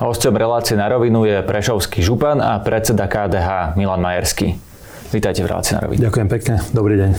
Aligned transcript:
Hosťom 0.00 0.32
relácie 0.32 0.80
na 0.80 0.88
rovinu 0.88 1.28
je 1.28 1.44
Prešovský 1.44 2.00
župan 2.00 2.40
a 2.40 2.56
predseda 2.64 3.04
KDH 3.04 3.76
Milan 3.76 4.00
Majerský. 4.00 4.56
Vítajte 5.12 5.44
v 5.44 5.52
relácii 5.52 5.76
na 5.76 5.84
rovinu. 5.84 6.00
Ďakujem 6.08 6.28
pekne, 6.32 6.54
dobrý 6.72 6.96
deň. 6.96 7.10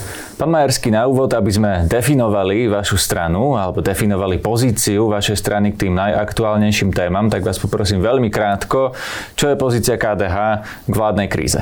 Pán 0.41 0.49
Majerský, 0.49 0.89
na 0.89 1.05
úvod, 1.05 1.29
aby 1.29 1.53
sme 1.53 1.85
definovali 1.85 2.65
vašu 2.65 2.97
stranu 2.97 3.53
alebo 3.53 3.85
definovali 3.85 4.41
pozíciu 4.41 5.13
vašej 5.13 5.37
strany 5.37 5.77
k 5.77 5.85
tým 5.85 5.93
najaktuálnejším 5.93 6.89
témam, 6.89 7.29
tak 7.29 7.45
vás 7.45 7.61
poprosím 7.61 8.01
veľmi 8.01 8.33
krátko, 8.33 8.97
čo 9.37 9.53
je 9.53 9.61
pozícia 9.61 10.01
KDH 10.01 10.65
k 10.89 10.93
vládnej 10.97 11.29
kríze. 11.29 11.61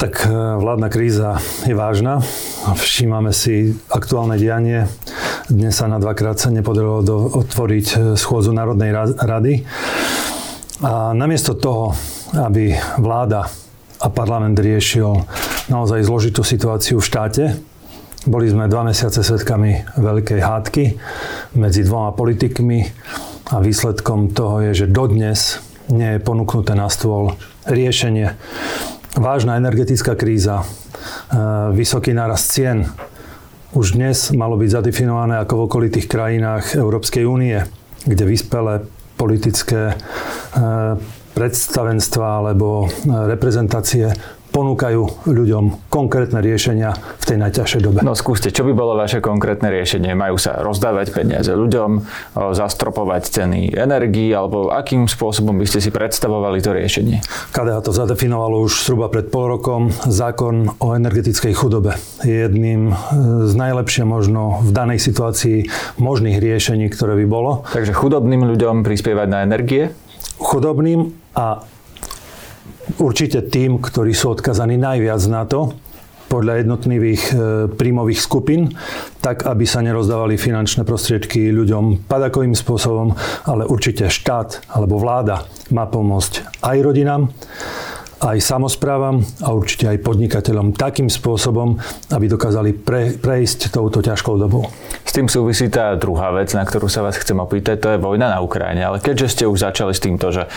Tak 0.00 0.24
e, 0.24 0.32
vládna 0.64 0.88
kríza 0.88 1.44
je 1.68 1.76
vážna. 1.76 2.24
Všímame 2.72 3.36
si 3.36 3.76
aktuálne 3.92 4.40
dianie. 4.40 4.88
Dnes 5.48 5.80
sa 5.80 5.88
na 5.88 5.96
dvakrát 5.96 6.36
sa 6.36 6.52
nepodarilo 6.52 7.00
do, 7.00 7.24
otvoriť 7.24 7.86
e, 7.88 7.96
schôdzu 8.20 8.52
Národnej 8.52 8.92
rady. 9.16 9.64
A 10.84 11.16
namiesto 11.16 11.56
toho, 11.56 11.96
aby 12.36 12.76
vláda 13.00 13.48
a 13.96 14.12
parlament 14.12 14.60
riešil 14.60 15.08
naozaj 15.72 16.04
zložitú 16.04 16.44
situáciu 16.44 17.00
v 17.00 17.08
štáte, 17.08 17.44
boli 18.28 18.52
sme 18.52 18.68
dva 18.68 18.84
mesiace 18.92 19.24
svetkami 19.24 19.96
veľkej 19.96 20.40
hádky 20.44 20.84
medzi 21.56 21.80
dvoma 21.80 22.12
politikmi 22.12 22.84
a 23.48 23.64
výsledkom 23.64 24.36
toho 24.36 24.68
je, 24.68 24.84
že 24.84 24.92
dodnes 24.92 25.64
nie 25.88 26.20
je 26.20 26.24
ponúknuté 26.28 26.76
na 26.76 26.92
stôl 26.92 27.40
riešenie 27.64 28.36
vážna 29.16 29.56
energetická 29.56 30.12
kríza, 30.12 30.60
e, 30.60 30.64
vysoký 31.72 32.12
nárast 32.12 32.52
cien, 32.52 32.84
už 33.76 34.00
dnes 34.00 34.32
malo 34.32 34.56
byť 34.56 34.80
zadefinované 34.80 35.36
ako 35.44 35.54
v 35.54 35.64
okolitých 35.68 36.06
krajinách 36.08 36.80
Európskej 36.80 37.28
únie, 37.28 37.60
kde 38.08 38.24
vyspelé 38.24 38.88
politické 39.20 39.92
e, 39.92 39.94
predstavenstva 41.36 42.26
alebo 42.40 42.86
e, 42.86 42.88
reprezentácie 43.28 44.08
ponúkajú 44.50 45.28
ľuďom 45.28 45.88
konkrétne 45.92 46.40
riešenia 46.42 46.96
v 46.96 47.24
tej 47.24 47.36
najťažšej 47.38 47.80
dobe. 47.84 47.98
No 48.02 48.16
skúste, 48.16 48.50
čo 48.50 48.64
by 48.64 48.72
bolo 48.72 48.96
vaše 48.96 49.22
konkrétne 49.22 49.68
riešenie? 49.68 50.16
Majú 50.16 50.36
sa 50.40 50.58
rozdávať 50.64 51.14
peniaze 51.14 51.52
ľuďom, 51.52 52.02
zastropovať 52.34 53.22
ceny 53.28 53.72
energii, 53.76 54.32
alebo 54.32 54.72
akým 54.72 55.06
spôsobom 55.06 55.56
by 55.60 55.66
ste 55.68 55.84
si 55.84 55.90
predstavovali 55.92 56.58
to 56.58 56.74
riešenie? 56.74 57.20
KDH 57.52 57.76
to 57.84 57.92
zadefinovalo 57.94 58.64
už 58.64 58.88
zhruba 58.88 59.12
pred 59.12 59.28
pol 59.28 59.48
rokom. 59.48 59.92
Zákon 60.08 60.74
o 60.80 60.96
energetickej 60.96 61.54
chudobe 61.54 61.96
je 62.24 62.48
jedným 62.48 62.90
e, 62.90 62.94
z 63.46 63.54
najlepšie 63.54 64.04
možno 64.08 64.60
v 64.64 64.70
danej 64.74 64.98
situácii 64.98 65.68
možných 66.00 66.40
riešení, 66.40 66.90
ktoré 66.90 67.14
by 67.24 67.26
bolo. 67.28 67.64
Takže 67.70 67.94
chudobným 67.94 68.42
ľuďom 68.48 68.82
prispievať 68.82 69.28
na 69.28 69.44
energie? 69.44 69.92
Chudobným 70.38 71.14
a 71.34 71.62
určite 72.96 73.44
tým, 73.44 73.84
ktorí 73.84 74.16
sú 74.16 74.32
odkazaní 74.32 74.80
najviac 74.80 75.22
na 75.28 75.44
to, 75.44 75.76
podľa 76.28 76.60
jednotlivých 76.60 77.22
e, 77.32 77.34
príjmových 77.72 78.20
skupín, 78.20 78.68
tak 79.24 79.48
aby 79.48 79.64
sa 79.64 79.80
nerozdávali 79.80 80.36
finančné 80.36 80.84
prostriedky 80.84 81.48
ľuďom 81.48 82.04
padakovým 82.04 82.52
spôsobom, 82.52 83.16
ale 83.48 83.64
určite 83.64 84.12
štát 84.12 84.68
alebo 84.68 85.00
vláda 85.00 85.48
má 85.72 85.88
pomôcť 85.88 86.60
aj 86.60 86.76
rodinám, 86.84 87.32
aj 88.18 88.38
samozprávam 88.42 89.22
a 89.40 89.54
určite 89.54 89.88
aj 89.88 90.02
podnikateľom 90.02 90.74
takým 90.74 91.08
spôsobom, 91.08 91.78
aby 92.12 92.26
dokázali 92.26 92.74
pre, 92.76 93.14
prejsť 93.16 93.72
touto 93.72 94.02
ťažkou 94.02 94.34
dobou. 94.36 94.68
S 95.08 95.16
tým 95.16 95.24
súvisí 95.24 95.72
tá 95.72 95.96
druhá 95.96 96.36
vec, 96.36 96.52
na 96.52 96.68
ktorú 96.68 96.84
sa 96.92 97.00
vás 97.00 97.16
chcem 97.16 97.40
opýtať, 97.40 97.80
to 97.80 97.88
je 97.96 97.98
vojna 97.98 98.28
na 98.28 98.44
Ukrajine. 98.44 98.84
Ale 98.84 99.00
keďže 99.00 99.32
ste 99.32 99.44
už 99.48 99.64
začali 99.64 99.96
s 99.96 100.04
týmto, 100.04 100.28
že 100.28 100.52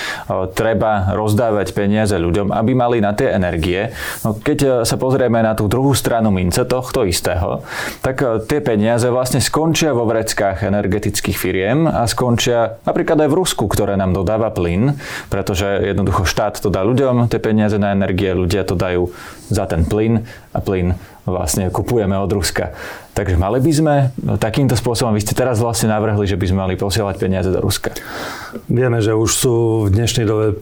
treba 0.52 1.16
rozdávať 1.16 1.72
peniaze 1.72 2.12
ľuďom, 2.12 2.52
aby 2.52 2.76
mali 2.76 3.00
na 3.00 3.16
tie 3.16 3.32
energie, 3.32 3.96
no 4.28 4.36
keď 4.36 4.60
e, 4.60 4.70
sa 4.84 5.00
pozrieme 5.00 5.40
na 5.40 5.56
tú 5.56 5.72
druhú 5.72 5.96
stranu 5.96 6.36
mince 6.36 6.68
tohto 6.68 7.08
istého, 7.08 7.64
tak 8.04 8.20
e, 8.20 8.44
tie 8.44 8.60
peniaze 8.60 9.08
vlastne 9.08 9.40
skončia 9.40 9.96
vo 9.96 10.04
vreckách 10.04 10.68
energetických 10.68 11.38
firiem 11.40 11.88
a 11.88 12.04
skončia 12.04 12.76
napríklad 12.84 13.24
aj 13.24 13.30
v 13.32 13.38
Rusku, 13.40 13.72
ktoré 13.72 13.96
nám 13.96 14.12
dodáva 14.12 14.52
plyn, 14.52 15.00
pretože 15.32 15.64
jednoducho 15.64 16.28
štát 16.28 16.60
to 16.60 16.68
dá 16.68 16.84
ľuďom, 16.84 17.32
tie 17.32 17.40
peniaze 17.40 17.80
na 17.80 17.96
energie, 17.96 18.36
ľudia 18.36 18.68
to 18.68 18.76
dajú 18.76 19.16
za 19.48 19.64
ten 19.64 19.88
plyn 19.88 20.28
a 20.52 20.60
plyn 20.60 21.00
vlastne 21.24 21.70
kupujeme 21.70 22.18
od 22.18 22.32
Ruska. 22.34 22.74
Takže 23.12 23.36
mali 23.36 23.60
by 23.60 23.72
sme 23.76 23.96
takýmto 24.40 24.80
spôsobom, 24.80 25.12
vy 25.12 25.20
ste 25.20 25.36
teraz 25.36 25.60
vlastne 25.60 25.92
navrhli, 25.92 26.24
že 26.24 26.40
by 26.40 26.46
sme 26.48 26.60
mali 26.64 26.76
posielať 26.80 27.16
peniaze 27.20 27.52
do 27.52 27.60
Ruska. 27.60 27.92
Vieme, 28.72 29.04
že 29.04 29.12
už 29.12 29.30
sú 29.32 29.56
v 29.88 29.92
dnešnej 29.92 30.24
dobe 30.24 30.56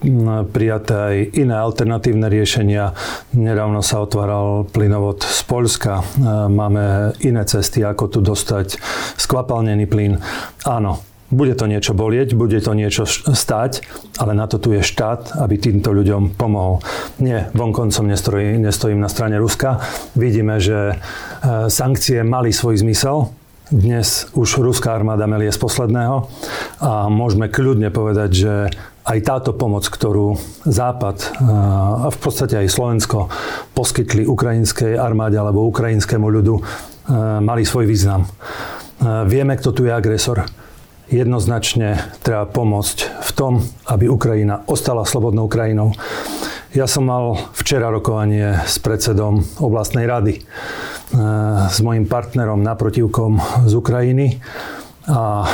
prijaté 0.50 0.94
aj 0.98 1.16
iné 1.38 1.54
alternatívne 1.54 2.26
riešenia. 2.26 2.98
Nedávno 3.38 3.86
sa 3.86 4.02
otváral 4.02 4.66
plynovod 4.66 5.22
z 5.22 5.42
Polska. 5.46 6.02
Máme 6.50 7.14
iné 7.22 7.46
cesty, 7.46 7.86
ako 7.86 8.18
tu 8.18 8.20
dostať 8.26 8.81
skvapalnený 9.22 9.86
plyn. 9.86 10.18
Áno, 10.66 11.06
bude 11.30 11.54
to 11.54 11.70
niečo 11.70 11.94
bolieť, 11.94 12.34
bude 12.34 12.58
to 12.58 12.74
niečo 12.74 13.06
stať, 13.06 13.86
ale 14.18 14.34
na 14.34 14.50
to 14.50 14.58
tu 14.58 14.74
je 14.74 14.82
štát, 14.82 15.38
aby 15.38 15.62
týmto 15.62 15.94
ľuďom 15.94 16.34
pomohol. 16.34 16.82
Nie, 17.22 17.54
vonkoncom 17.54 18.10
nestojím, 18.10 18.66
nestojím 18.66 19.00
na 19.00 19.10
strane 19.10 19.38
Ruska. 19.38 19.82
Vidíme, 20.18 20.58
že 20.58 20.94
e, 20.94 20.96
sankcie 21.70 22.26
mali 22.26 22.50
svoj 22.50 22.82
zmysel, 22.82 23.30
dnes 23.70 24.26
už 24.34 24.66
ruská 24.66 24.98
armáda 24.98 25.30
melie 25.30 25.54
z 25.54 25.62
posledného 25.62 26.26
a 26.82 27.06
môžeme 27.06 27.54
kľudne 27.54 27.94
povedať, 27.94 28.30
že 28.34 28.54
aj 29.06 29.20
táto 29.22 29.54
pomoc, 29.54 29.86
ktorú 29.86 30.34
Západ 30.66 31.18
e, 31.22 31.28
a 31.46 32.10
v 32.10 32.18
podstate 32.18 32.58
aj 32.58 32.74
Slovensko 32.74 33.30
poskytli 33.78 34.26
ukrajinskej 34.26 34.98
armáde 34.98 35.38
alebo 35.38 35.70
ukrajinskému 35.70 36.26
ľudu, 36.26 36.58
e, 36.58 36.62
mali 37.46 37.62
svoj 37.62 37.86
význam. 37.86 38.26
Vieme, 39.00 39.56
kto 39.56 39.72
tu 39.72 39.88
je 39.88 39.96
agresor 39.96 40.44
jednoznačne 41.09 42.00
treba 42.22 42.46
pomôcť 42.46 42.97
v 43.22 43.31
tom, 43.34 43.53
aby 43.90 44.09
Ukrajina 44.09 44.62
ostala 44.70 45.03
slobodnou 45.03 45.50
krajinou. 45.50 45.94
Ja 46.70 46.86
som 46.86 47.09
mal 47.09 47.50
včera 47.58 47.90
rokovanie 47.90 48.62
s 48.70 48.78
predsedom 48.78 49.42
oblastnej 49.58 50.06
rady, 50.06 50.38
e, 50.38 50.42
s 51.66 51.81
mojim 51.81 52.06
partnerom 52.06 52.62
naprotivkom 52.62 53.42
z 53.66 53.74
Ukrajiny 53.74 54.38
a 55.09 55.50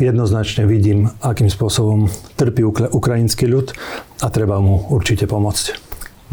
jednoznačne 0.00 0.64
vidím, 0.64 1.12
akým 1.20 1.52
spôsobom 1.52 2.08
trpí 2.40 2.64
ukrajinský 2.90 3.44
ľud 3.44 3.76
a 4.24 4.26
treba 4.32 4.56
mu 4.58 4.88
určite 4.88 5.28
pomôcť. 5.28 5.83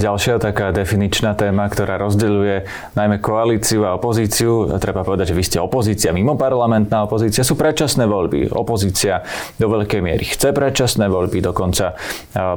Ďalšia 0.01 0.41
taká 0.41 0.73
definičná 0.73 1.37
téma, 1.37 1.69
ktorá 1.69 2.01
rozdeľuje 2.01 2.65
najmä 2.97 3.21
koalíciu 3.21 3.85
a 3.85 3.93
opozíciu, 3.93 4.81
treba 4.81 5.05
povedať, 5.05 5.29
že 5.29 5.37
vy 5.37 5.43
ste 5.45 5.57
opozícia, 5.61 6.09
mimo 6.09 6.33
parlamentná 6.33 7.05
opozícia, 7.05 7.45
sú 7.45 7.53
predčasné 7.53 8.09
voľby. 8.09 8.49
Opozícia 8.49 9.21
do 9.61 9.69
veľkej 9.69 10.01
miery 10.01 10.25
chce 10.25 10.57
predčasné 10.57 11.05
voľby, 11.05 11.45
dokonca 11.45 11.93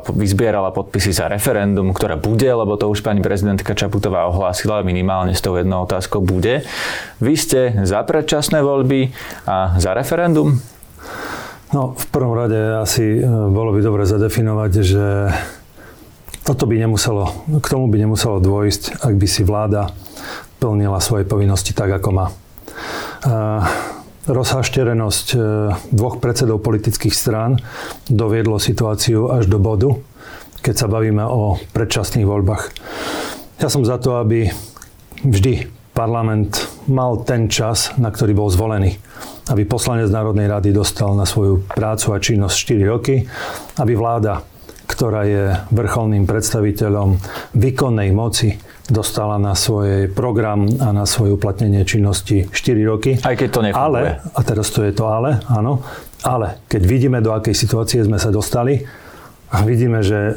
vyzbierala 0.09 0.72
podpisy 0.72 1.12
za 1.12 1.28
referendum, 1.28 1.93
ktoré 1.93 2.16
bude, 2.16 2.49
lebo 2.49 2.81
to 2.81 2.88
už 2.88 3.04
pani 3.04 3.21
prezidentka 3.21 3.77
Čaputová 3.77 4.25
ohlásila, 4.33 4.81
minimálne 4.81 5.37
s 5.37 5.44
tou 5.44 5.60
jednou 5.60 5.84
otázkou 5.84 6.25
bude. 6.25 6.65
Vy 7.21 7.34
ste 7.37 7.60
za 7.84 8.00
predčasné 8.09 8.65
voľby 8.65 9.12
a 9.44 9.77
za 9.77 9.93
referendum? 9.93 10.65
No, 11.77 11.93
v 11.93 12.06
prvom 12.09 12.38
rade 12.38 12.56
asi 12.78 13.19
e, 13.19 13.27
bolo 13.27 13.75
by 13.75 13.81
dobre 13.83 14.06
zadefinovať, 14.06 14.72
že 14.81 15.04
toto 16.44 16.69
by 16.69 16.77
nemuselo, 16.77 17.32
k 17.59 17.66
tomu 17.66 17.88
by 17.88 17.97
nemuselo 18.05 18.37
dôjsť, 18.37 19.00
ak 19.00 19.15
by 19.16 19.27
si 19.27 19.43
vláda 19.49 19.88
plnila 20.60 21.00
svoje 21.00 21.25
povinnosti 21.25 21.72
tak, 21.72 21.88
ako 21.97 22.09
má. 22.12 22.27
Rozhašterenosť 24.25 25.27
e, 25.33 25.38
dvoch 25.93 26.16
predsedov 26.16 26.65
politických 26.65 27.13
strán 27.13 27.60
doviedlo 28.09 28.57
situáciu 28.57 29.28
až 29.28 29.53
do 29.53 29.60
bodu, 29.60 30.01
keď 30.65 30.74
sa 30.80 30.89
bavíme 30.89 31.21
o 31.21 31.60
predčasných 31.77 32.24
voľbách. 32.24 32.72
Ja 33.60 33.68
som 33.68 33.84
za 33.84 34.01
to, 34.01 34.16
aby 34.16 34.48
vždy 35.21 35.68
parlament 35.92 36.57
mal 36.89 37.21
ten 37.28 37.53
čas, 37.53 37.92
na 38.01 38.09
ktorý 38.09 38.33
bol 38.33 38.48
zvolený. 38.48 38.97
Aby 39.53 39.68
poslanec 39.68 40.09
Národnej 40.09 40.48
rady 40.48 40.72
dostal 40.72 41.13
na 41.13 41.28
svoju 41.28 41.68
prácu 41.68 42.16
a 42.16 42.18
činnosť 42.21 42.80
4 42.80 42.92
roky, 42.97 43.28
aby 43.77 43.92
vláda 43.92 44.41
ktorá 44.84 45.22
je 45.25 45.45
vrcholným 45.72 46.28
predstaviteľom 46.28 47.16
výkonnej 47.57 48.10
moci, 48.13 48.60
dostala 48.84 49.41
na 49.41 49.57
svoj 49.57 50.13
program 50.13 50.69
a 50.81 50.92
na 50.92 51.09
svoje 51.09 51.33
uplatnenie 51.33 51.89
činnosti 51.89 52.53
4 52.53 52.84
roky. 52.84 53.16
Aj 53.25 53.33
keď 53.33 53.48
to 53.48 53.60
nefunguje. 53.65 53.81
Ale, 53.81 54.01
a 54.21 54.41
teraz 54.45 54.69
to 54.69 54.84
je 54.84 54.92
to 54.92 55.09
ale, 55.09 55.41
áno, 55.48 55.81
ale 56.21 56.60
keď 56.69 56.83
vidíme, 56.84 57.19
do 57.25 57.33
akej 57.33 57.57
situácie 57.57 58.04
sme 58.04 58.21
sa 58.21 58.28
dostali, 58.28 58.84
a 59.54 59.63
vidíme, 59.63 60.03
že 60.03 60.34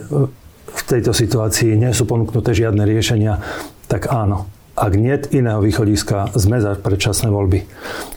v 0.67 0.81
tejto 0.85 1.09
situácii 1.09 1.73
nie 1.73 1.89
sú 1.89 2.05
ponúknuté 2.05 2.53
žiadne 2.53 2.85
riešenia, 2.85 3.41
tak 3.89 4.13
áno, 4.13 4.45
ak 4.77 4.93
nie 4.93 5.17
iného 5.33 5.57
východiska, 5.57 6.37
sme 6.37 6.61
za 6.61 6.77
predčasné 6.77 7.33
voľby. 7.33 7.65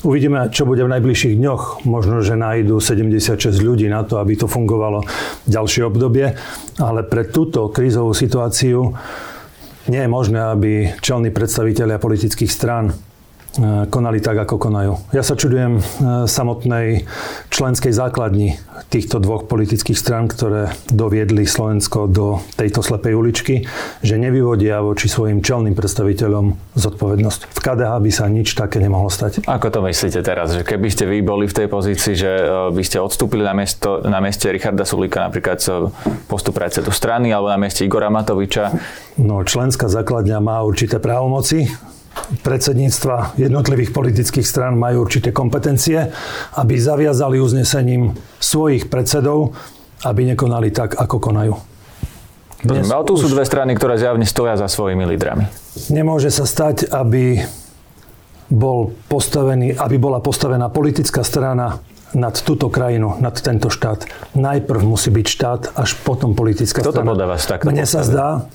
Uvidíme, 0.04 0.52
čo 0.52 0.68
bude 0.68 0.84
v 0.84 0.92
najbližších 0.92 1.40
dňoch. 1.40 1.88
Možno, 1.88 2.20
že 2.20 2.36
nájdú 2.36 2.76
76 2.84 3.64
ľudí 3.64 3.88
na 3.88 4.04
to, 4.04 4.20
aby 4.20 4.36
to 4.36 4.44
fungovalo 4.44 5.08
ďalšie 5.48 5.88
obdobie, 5.88 6.36
ale 6.76 7.00
pre 7.08 7.24
túto 7.24 7.72
krízovú 7.72 8.12
situáciu 8.12 8.92
nie 9.88 10.04
je 10.04 10.10
možné, 10.12 10.52
aby 10.52 10.92
čelní 11.00 11.32
predstavitelia 11.32 11.96
politických 11.96 12.52
strán 12.52 12.92
konali 13.90 14.22
tak, 14.22 14.38
ako 14.46 14.62
konajú. 14.62 14.92
Ja 15.10 15.26
sa 15.26 15.34
čudujem 15.34 15.78
e, 15.78 15.82
samotnej 16.30 17.10
členskej 17.50 17.90
základni 17.90 18.62
týchto 18.94 19.18
dvoch 19.18 19.50
politických 19.50 19.98
strán, 19.98 20.30
ktoré 20.30 20.70
doviedli 20.86 21.42
Slovensko 21.42 22.06
do 22.06 22.38
tejto 22.54 22.86
slepej 22.86 23.18
uličky, 23.18 23.54
že 24.06 24.14
nevyvodia 24.22 24.78
voči 24.78 25.10
svojim 25.10 25.42
čelným 25.42 25.74
predstaviteľom 25.74 26.78
zodpovednosť. 26.78 27.40
V 27.50 27.58
KDH 27.58 27.92
by 27.98 28.10
sa 28.14 28.24
nič 28.30 28.54
také 28.54 28.78
nemohlo 28.78 29.10
stať. 29.10 29.42
Ako 29.50 29.66
to 29.74 29.82
myslíte 29.82 30.22
teraz? 30.22 30.54
Že 30.54 30.62
keby 30.62 30.88
ste 30.88 31.04
vy 31.10 31.18
boli 31.26 31.50
v 31.50 31.56
tej 31.58 31.66
pozícii, 31.66 32.14
že 32.14 32.30
e, 32.30 32.46
by 32.70 32.82
ste 32.86 33.02
odstúpili 33.02 33.42
na, 33.42 33.52
miesto, 33.52 33.98
na 34.06 34.22
mieste 34.22 34.46
Richarda 34.46 34.86
Sulíka 34.86 35.26
napríklad 35.26 35.58
z 35.58 35.90
postup 36.30 36.54
predsedu 36.54 36.94
strany 36.94 37.34
alebo 37.34 37.50
na 37.50 37.58
mieste 37.58 37.82
Igora 37.82 38.14
Matoviča? 38.14 38.70
No, 39.18 39.42
členská 39.42 39.90
základňa 39.90 40.38
má 40.38 40.62
určité 40.62 41.02
právomoci 41.02 41.66
predsedníctva 42.30 43.34
jednotlivých 43.36 43.90
politických 43.90 44.46
strán 44.46 44.78
majú 44.78 45.02
určité 45.02 45.34
kompetencie, 45.34 46.10
aby 46.54 46.74
zaviazali 46.78 47.42
uznesením 47.42 48.14
svojich 48.38 48.86
predsedov, 48.86 49.52
aby 50.06 50.30
nekonali 50.34 50.70
tak, 50.70 50.94
ako 50.94 51.16
konajú. 51.18 51.54
Dnes 52.60 52.92
ale 52.92 53.08
tu 53.08 53.16
sú 53.16 53.26
dve 53.32 53.48
strany, 53.48 53.72
ktoré 53.72 53.96
zjavne 53.96 54.28
stoja 54.28 54.54
za 54.60 54.68
svojimi 54.68 55.08
lídrami. 55.08 55.48
Nemôže 55.88 56.28
sa 56.28 56.44
stať, 56.44 56.92
aby, 56.92 57.40
bol 58.50 58.92
postavený, 59.06 59.78
aby 59.78 59.96
bola 59.96 60.18
postavená 60.18 60.68
politická 60.68 61.22
strana 61.22 61.78
nad 62.14 62.34
túto 62.38 62.66
krajinu, 62.70 63.16
nad 63.22 63.34
tento 63.38 63.70
štát. 63.70 64.06
Najprv 64.34 64.80
musí 64.82 65.10
byť 65.14 65.26
štát, 65.26 65.60
až 65.78 65.94
potom 66.02 66.34
politická 66.34 66.82
Toto 66.82 67.00
strana. 67.00 67.10
podľa 67.14 67.26
vás 67.30 67.42
tak? 67.46 67.62
Mne 67.66 67.86
sa 67.86 68.02
zdá, 68.02 68.50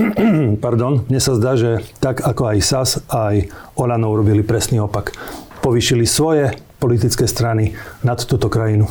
pardon, 0.64 1.06
mne 1.06 1.20
sa 1.20 1.34
zdá, 1.34 1.58
že 1.58 1.82
tak 1.98 2.22
ako 2.22 2.42
aj 2.54 2.58
SAS, 2.62 2.90
aj 3.10 3.50
Olano 3.74 4.10
urobili 4.10 4.46
presný 4.46 4.78
opak. 4.82 5.14
Povyšili 5.60 6.08
svoje 6.08 6.56
politické 6.80 7.28
strany 7.28 7.76
nad 8.00 8.16
túto 8.24 8.48
krajinu. 8.48 8.88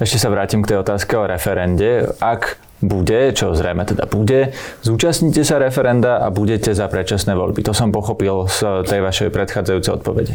Ešte 0.00 0.16
sa 0.16 0.32
vrátim 0.32 0.64
k 0.64 0.72
tej 0.72 0.78
otázke 0.80 1.12
o 1.18 1.28
referende. 1.28 2.08
Ak 2.22 2.56
bude, 2.80 3.36
čo 3.36 3.52
zrejme 3.52 3.84
teda 3.84 4.08
bude, 4.08 4.56
zúčastnite 4.80 5.44
sa 5.44 5.60
referenda 5.60 6.24
a 6.24 6.32
budete 6.32 6.72
za 6.72 6.88
predčasné 6.88 7.36
voľby. 7.36 7.60
To 7.68 7.76
som 7.76 7.92
pochopil 7.92 8.48
z 8.48 8.84
tej 8.88 9.00
vašej 9.04 9.28
predchádzajúcej 9.32 9.92
odpovede. 10.00 10.34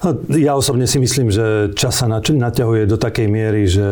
No, 0.00 0.16
ja 0.32 0.56
osobne 0.56 0.88
si 0.88 0.96
myslím, 0.96 1.28
že 1.28 1.76
čas 1.76 2.00
sa 2.00 2.08
naťahuje 2.08 2.88
do 2.88 2.96
takej 2.96 3.28
miery, 3.28 3.68
že 3.68 3.84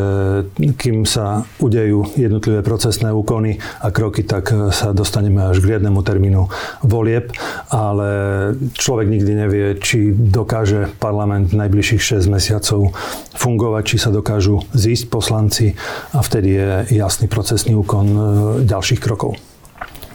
kým 0.56 1.04
sa 1.04 1.44
udejú 1.60 2.16
jednotlivé 2.16 2.64
procesné 2.64 3.12
úkony 3.12 3.60
a 3.84 3.92
kroky, 3.92 4.25
tak 4.25 4.48
sa 4.72 4.96
dostaneme 4.96 5.44
až 5.44 5.60
k 5.60 5.76
riadnemu 5.76 6.00
termínu 6.00 6.48
volieb, 6.80 7.28
ale 7.69 8.08
človek 8.72 9.04
nikdy 9.04 9.32
nevie, 9.36 9.66
či 9.76 10.16
dokáže 10.16 10.88
parlament 10.96 11.52
najbližších 11.52 12.25
6 12.25 12.32
mesiacov 12.32 12.96
fungovať, 13.36 13.82
či 13.84 13.96
sa 14.00 14.08
dokážu 14.08 14.64
zísť 14.72 15.12
poslanci 15.12 15.76
a 16.16 16.25
vtedy 16.25 16.56
je 16.56 16.69
jasný 16.96 17.28
procesný 17.68 17.74
úkon 17.76 18.06
e, 18.08 18.20
ďalších 18.64 19.00
krokov 19.04 19.36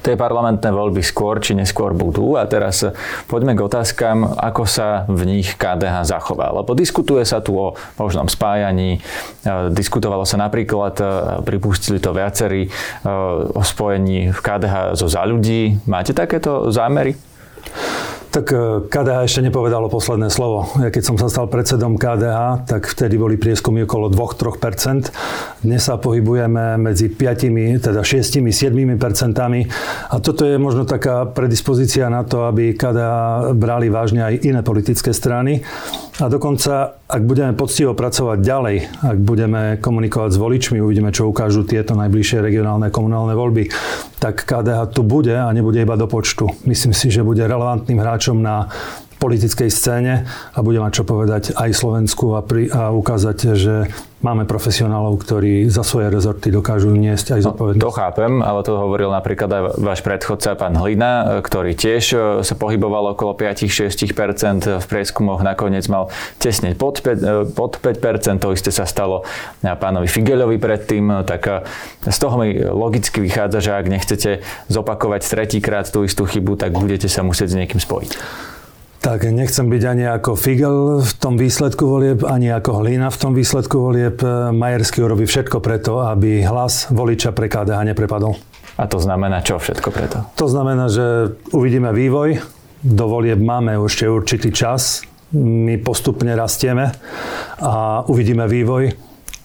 tie 0.03 0.19
parlamentné 0.19 0.67
voľby 0.67 0.99
skôr 0.99 1.39
či 1.39 1.55
neskôr 1.55 1.95
budú. 1.95 2.35
A 2.35 2.43
teraz 2.43 2.83
poďme 3.31 3.55
k 3.55 3.63
otázkam, 3.63 4.35
ako 4.35 4.67
sa 4.67 5.07
v 5.07 5.23
nich 5.23 5.55
KDH 5.55 6.03
zachová. 6.03 6.51
Lebo 6.51 6.75
diskutuje 6.75 7.23
sa 7.23 7.39
tu 7.39 7.55
o 7.55 7.79
možnom 7.95 8.27
spájaní, 8.27 8.99
e, 8.99 9.71
diskutovalo 9.71 10.27
sa 10.27 10.35
napríklad, 10.43 10.99
e, 10.99 11.05
pripustili 11.47 12.03
to 12.03 12.11
viacerí, 12.11 12.67
e, 12.67 12.69
o 13.47 13.63
spojení 13.63 14.35
v 14.35 14.39
KDH 14.43 14.99
zo 14.99 15.07
za 15.07 15.23
ľudí. 15.23 15.79
Máte 15.87 16.11
takéto 16.11 16.67
zámery? 16.67 17.15
Tak 18.33 18.49
KDH 18.89 19.29
ešte 19.29 19.45
nepovedalo 19.45 19.93
posledné 19.93 20.33
slovo. 20.33 20.65
Ja 20.81 20.89
keď 20.89 21.05
som 21.05 21.21
sa 21.21 21.29
stal 21.29 21.45
predsedom 21.45 22.01
KDH, 22.01 22.65
tak 22.65 22.89
vtedy 22.89 23.13
boli 23.13 23.37
prieskumy 23.37 23.85
okolo 23.85 24.09
2-3%. 24.09 25.61
Dnes 25.61 25.85
sa 25.85 26.01
pohybujeme 26.01 26.81
medzi 26.81 27.13
5, 27.13 27.77
teda 27.77 28.01
6, 28.01 28.41
7 28.41 28.73
percentami. 28.97 29.69
A 30.09 30.17
toto 30.17 30.49
je 30.49 30.57
možno 30.57 30.81
taká 30.89 31.29
predispozícia 31.29 32.09
na 32.09 32.25
to, 32.25 32.49
aby 32.49 32.73
KDH 32.73 33.53
brali 33.53 33.93
vážne 33.93 34.25
aj 34.25 34.41
iné 34.41 34.65
politické 34.65 35.13
strany. 35.13 35.61
A 36.17 36.25
dokonca, 36.25 37.02
ak 37.13 37.21
budeme 37.29 37.53
poctivo 37.53 37.93
pracovať 37.93 38.41
ďalej, 38.41 38.77
ak 39.05 39.17
budeme 39.21 39.77
komunikovať 39.77 40.33
s 40.33 40.41
voličmi, 40.41 40.81
uvidíme, 40.81 41.13
čo 41.13 41.29
ukážu 41.29 41.61
tieto 41.61 41.93
najbližšie 41.93 42.41
regionálne 42.41 42.89
komunálne 42.89 43.37
voľby, 43.37 43.69
tak 44.17 44.41
KDH 44.49 44.97
tu 44.97 45.05
bude 45.05 45.37
a 45.37 45.45
nebude 45.53 45.77
iba 45.77 45.93
do 45.93 46.09
počtu. 46.09 46.49
Myslím 46.65 46.97
si, 46.97 47.13
že 47.13 47.21
bude 47.21 47.45
relevantným 47.45 48.01
hráčom 48.01 48.41
na 48.41 48.73
politickej 49.21 49.69
scéne 49.69 50.25
a 50.25 50.59
bude 50.65 50.81
mať 50.81 50.91
čo 50.99 51.03
povedať 51.05 51.43
aj 51.53 51.69
Slovensku 51.77 52.33
a, 52.33 52.41
pri, 52.41 52.73
a 52.73 52.89
ukázať, 52.89 53.37
že 53.53 53.93
máme 54.23 54.47
profesionálov, 54.47 55.19
ktorí 55.19 55.67
za 55.67 55.83
svoje 55.83 56.07
rezorty 56.07 56.47
dokážu 56.47 56.87
niesť 56.95 57.35
aj 57.35 57.41
no, 57.43 57.45
zodpovednosť. 57.51 57.83
No, 57.83 57.87
to 57.91 57.99
chápem, 57.99 58.31
ale 58.39 58.59
to 58.63 58.71
hovoril 58.79 59.11
napríklad 59.11 59.49
aj 59.51 59.61
váš 59.83 59.99
predchodca, 59.99 60.55
pán 60.55 60.79
Hlina, 60.79 61.43
ktorý 61.43 61.75
tiež 61.75 62.03
e, 62.15 62.17
sa 62.41 62.55
pohyboval 62.55 63.13
okolo 63.13 63.35
5-6% 63.35 64.79
v 64.79 64.85
prieskumoch, 64.87 65.43
nakoniec 65.43 65.83
mal 65.91 66.07
tesne 66.39 66.71
pod 66.71 67.03
5%, 67.03 67.19
e, 67.19 67.51
pod 67.51 67.83
5%, 67.83 68.39
to 68.39 68.55
isté 68.55 68.71
sa 68.71 68.87
stalo 68.87 69.27
pánovi 69.59 70.07
Figeľovi 70.07 70.55
predtým, 70.55 71.27
tak 71.27 71.41
e, 71.51 71.67
z 72.07 72.17
toho 72.17 72.39
mi 72.39 72.55
logicky 72.55 73.19
vychádza, 73.19 73.59
že 73.59 73.71
ak 73.75 73.85
nechcete 73.91 74.39
zopakovať 74.71 75.21
tretíkrát 75.27 75.83
tú 75.91 76.07
istú 76.07 76.23
chybu, 76.23 76.55
tak 76.55 76.71
budete 76.71 77.11
sa 77.11 77.27
musieť 77.27 77.51
s 77.51 77.59
niekým 77.59 77.83
spojiť. 77.83 78.11
Tak 79.03 79.27
nechcem 79.27 79.67
byť 79.67 79.83
ani 79.83 80.07
ako 80.07 80.39
Figel 80.39 81.03
v 81.03 81.11
tom 81.19 81.35
výsledku 81.35 81.83
volieb, 81.83 82.23
ani 82.23 82.47
ako 82.55 82.79
Hlina 82.79 83.11
v 83.11 83.19
tom 83.19 83.35
výsledku 83.35 83.75
volieb. 83.75 84.23
Majersky 84.55 85.03
urobí 85.03 85.27
všetko 85.27 85.59
preto, 85.59 86.07
aby 86.07 86.39
hlas 86.47 86.87
voliča 86.87 87.35
pre 87.35 87.51
KDH 87.51 87.91
neprepadol. 87.91 88.39
A 88.79 88.87
to 88.87 89.03
znamená 89.03 89.43
čo 89.43 89.59
všetko 89.59 89.91
preto? 89.91 90.23
To 90.39 90.47
znamená, 90.47 90.87
že 90.87 91.35
uvidíme 91.51 91.91
vývoj. 91.91 92.47
Do 92.79 93.11
volieb 93.11 93.43
máme 93.43 93.75
ešte 93.75 94.07
určitý 94.07 94.55
čas. 94.55 95.03
My 95.35 95.75
postupne 95.83 96.31
rastieme 96.39 96.95
a 97.59 98.07
uvidíme 98.07 98.47
vývoj. 98.47 98.87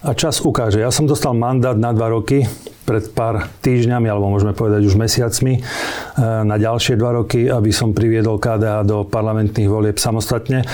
A 0.06 0.14
čas 0.14 0.38
ukáže. 0.38 0.78
Ja 0.78 0.94
som 0.94 1.10
dostal 1.10 1.34
mandát 1.34 1.74
na 1.74 1.90
dva 1.90 2.14
roky 2.14 2.46
pred 2.88 3.04
pár 3.12 3.52
týždňami, 3.60 4.08
alebo 4.08 4.32
môžeme 4.32 4.56
povedať 4.56 4.88
už 4.88 4.96
mesiacmi, 4.96 5.60
e, 5.60 5.62
na 6.24 6.56
ďalšie 6.56 6.96
dva 6.96 7.20
roky, 7.20 7.44
aby 7.44 7.68
som 7.68 7.92
priviedol 7.92 8.40
KDH 8.40 8.88
do 8.88 9.04
parlamentných 9.04 9.68
volieb 9.68 10.00
samostatne. 10.00 10.64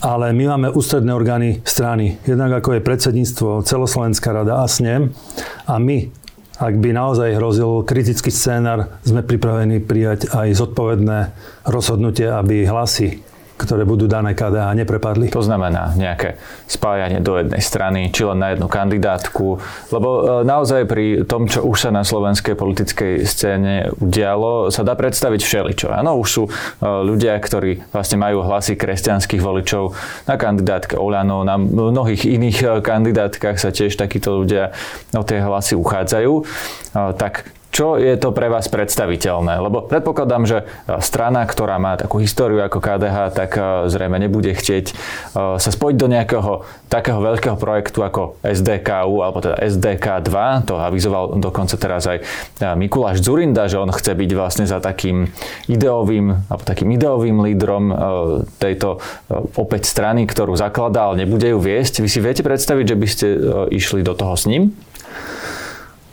Ale 0.00 0.32
my 0.32 0.56
máme 0.56 0.68
ústredné 0.72 1.12
orgány 1.12 1.60
strany. 1.68 2.16
Jednak 2.24 2.64
ako 2.64 2.80
je 2.80 2.86
predsedníctvo, 2.88 3.68
celoslovenská 3.68 4.32
rada 4.32 4.64
a 4.64 4.66
snem. 4.66 5.12
A 5.68 5.76
my, 5.76 6.08
ak 6.56 6.74
by 6.80 6.96
naozaj 6.96 7.36
hrozil 7.36 7.84
kritický 7.84 8.32
scénar, 8.32 8.96
sme 9.04 9.20
pripravení 9.20 9.84
prijať 9.84 10.32
aj 10.32 10.56
zodpovedné 10.56 11.18
rozhodnutie, 11.68 12.32
aby 12.32 12.64
hlasy 12.64 13.20
ktoré 13.62 13.86
budú 13.86 14.10
dané 14.10 14.34
KDH 14.34 14.74
neprepadli. 14.82 15.30
To 15.30 15.40
znamená 15.40 15.94
nejaké 15.94 16.36
spájanie 16.66 17.22
do 17.22 17.38
jednej 17.38 17.62
strany, 17.62 18.10
či 18.10 18.26
len 18.26 18.42
na 18.42 18.52
jednu 18.52 18.66
kandidátku, 18.66 19.62
lebo 19.94 20.08
e, 20.10 20.22
naozaj 20.42 20.90
pri 20.90 21.22
tom, 21.24 21.46
čo 21.46 21.62
už 21.62 21.88
sa 21.88 21.90
na 21.94 22.02
slovenskej 22.02 22.58
politickej 22.58 23.22
scéne 23.22 23.94
udialo, 24.02 24.74
sa 24.74 24.82
dá 24.82 24.98
predstaviť 24.98 25.40
všeličo. 25.46 25.94
Áno, 25.94 26.18
už 26.18 26.28
sú 26.28 26.42
e, 26.46 26.50
ľudia, 26.82 27.38
ktorí 27.38 27.94
vlastne 27.94 28.18
majú 28.18 28.42
hlasy 28.42 28.74
kresťanských 28.74 29.40
voličov 29.40 29.94
na 30.26 30.34
kandidátke 30.34 30.98
Olano, 30.98 31.46
na 31.46 31.54
mnohých 31.56 32.26
iných 32.26 32.58
e, 32.60 32.66
kandidátkach 32.82 33.56
sa 33.56 33.70
tiež 33.70 33.94
takíto 33.94 34.42
ľudia 34.42 34.74
o 35.14 35.22
tie 35.22 35.38
hlasy 35.38 35.78
uchádzajú. 35.78 36.32
Tak 36.92 37.61
čo 37.72 37.96
je 37.96 38.12
to 38.20 38.36
pre 38.36 38.52
vás 38.52 38.68
predstaviteľné? 38.68 39.56
Lebo 39.56 39.80
predpokladám, 39.88 40.44
že 40.44 40.58
e, 40.60 40.64
strana, 41.00 41.48
ktorá 41.48 41.80
má 41.80 41.96
takú 41.96 42.20
históriu 42.20 42.60
ako 42.60 42.84
KDH, 42.84 43.16
tak 43.32 43.50
e, 43.56 43.88
zrejme 43.88 44.20
nebude 44.20 44.52
chcieť 44.52 44.92
e, 44.92 44.94
sa 45.56 45.70
spojiť 45.72 45.96
do 45.96 46.06
nejakého 46.12 46.68
takého 46.92 47.24
veľkého 47.24 47.56
projektu 47.56 48.04
ako 48.04 48.36
SDKU, 48.44 49.24
alebo 49.24 49.40
teda 49.40 49.56
SDK2. 49.64 50.36
To 50.68 50.84
avizoval 50.84 51.40
dokonca 51.40 51.80
teraz 51.80 52.04
aj 52.04 52.20
Mikuláš 52.76 53.24
Zurinda, 53.24 53.64
že 53.64 53.80
on 53.80 53.88
chce 53.88 54.12
byť 54.12 54.30
vlastne 54.36 54.68
za 54.68 54.76
takým 54.76 55.32
ideovým, 55.72 56.52
alebo 56.52 56.62
takým 56.68 56.92
ideovým 56.92 57.40
lídrom 57.40 57.88
tejto 58.60 59.00
opäť 59.56 59.88
strany, 59.88 60.28
ktorú 60.28 60.52
zakladal, 60.52 61.16
nebude 61.16 61.48
ju 61.48 61.56
viesť. 61.56 62.04
Vy 62.04 62.08
si 62.12 62.20
viete 62.20 62.44
predstaviť, 62.44 62.84
že 62.84 62.96
by 63.00 63.06
ste 63.08 63.26
išli 63.72 64.04
do 64.04 64.12
toho 64.12 64.36
s 64.36 64.44
ním? 64.44 64.76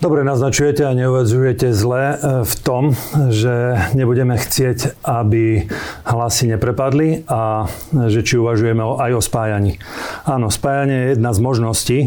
Dobre 0.00 0.24
naznačujete 0.24 0.88
a 0.88 0.96
neuvažujete 0.96 1.76
zle 1.76 2.04
e, 2.08 2.16
v 2.40 2.54
tom, 2.64 2.96
že 3.28 3.76
nebudeme 3.92 4.32
chcieť, 4.32 5.04
aby 5.04 5.68
hlasy 6.08 6.48
neprepadli 6.56 7.28
a 7.28 7.68
že 8.08 8.24
či 8.24 8.40
uvažujeme 8.40 8.80
aj 8.80 9.12
o 9.12 9.20
spájaní. 9.20 9.76
Áno, 10.24 10.48
spájanie 10.48 10.96
je 10.96 11.08
jedna 11.20 11.36
z 11.36 11.38
možností, 11.44 11.98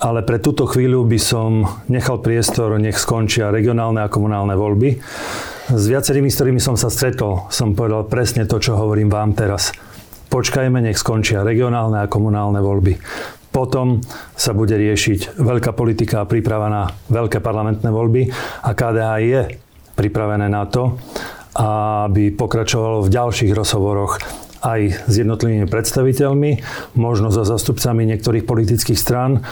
ale 0.00 0.24
pre 0.24 0.40
túto 0.40 0.64
chvíľu 0.64 1.04
by 1.04 1.20
som 1.20 1.68
nechal 1.92 2.16
priestor, 2.16 2.80
nech 2.80 2.96
skončia 2.96 3.52
regionálne 3.52 4.00
a 4.00 4.08
komunálne 4.08 4.56
voľby. 4.56 4.96
S 5.68 5.84
viacerými, 5.84 6.32
s 6.32 6.40
ktorými 6.40 6.64
som 6.64 6.80
sa 6.80 6.88
stretol, 6.88 7.44
som 7.52 7.76
povedal 7.76 8.08
presne 8.08 8.48
to, 8.48 8.56
čo 8.56 8.72
hovorím 8.72 9.12
vám 9.12 9.36
teraz. 9.36 9.76
Počkajme, 10.32 10.80
nech 10.80 10.96
skončia 10.96 11.44
regionálne 11.44 12.00
a 12.00 12.08
komunálne 12.08 12.64
voľby. 12.64 12.96
Potom 13.58 13.98
sa 14.38 14.54
bude 14.54 14.78
riešiť 14.78 15.34
veľká 15.34 15.74
politika 15.74 16.22
a 16.22 16.30
príprava 16.30 16.70
na 16.70 16.86
veľké 17.10 17.42
parlamentné 17.42 17.90
voľby 17.90 18.30
a 18.62 18.70
KDH 18.70 19.10
je 19.26 19.40
pripravené 19.98 20.46
na 20.46 20.62
to, 20.70 20.94
aby 21.58 22.30
pokračovalo 22.38 23.02
v 23.02 23.10
ďalších 23.10 23.50
rozhovoroch 23.50 24.22
aj 24.62 25.10
s 25.10 25.14
jednotlivými 25.18 25.66
predstaviteľmi, 25.66 26.62
možno 26.94 27.34
so 27.34 27.42
zastupcami 27.42 28.06
niektorých 28.06 28.46
politických 28.46 28.94
strán. 28.94 29.42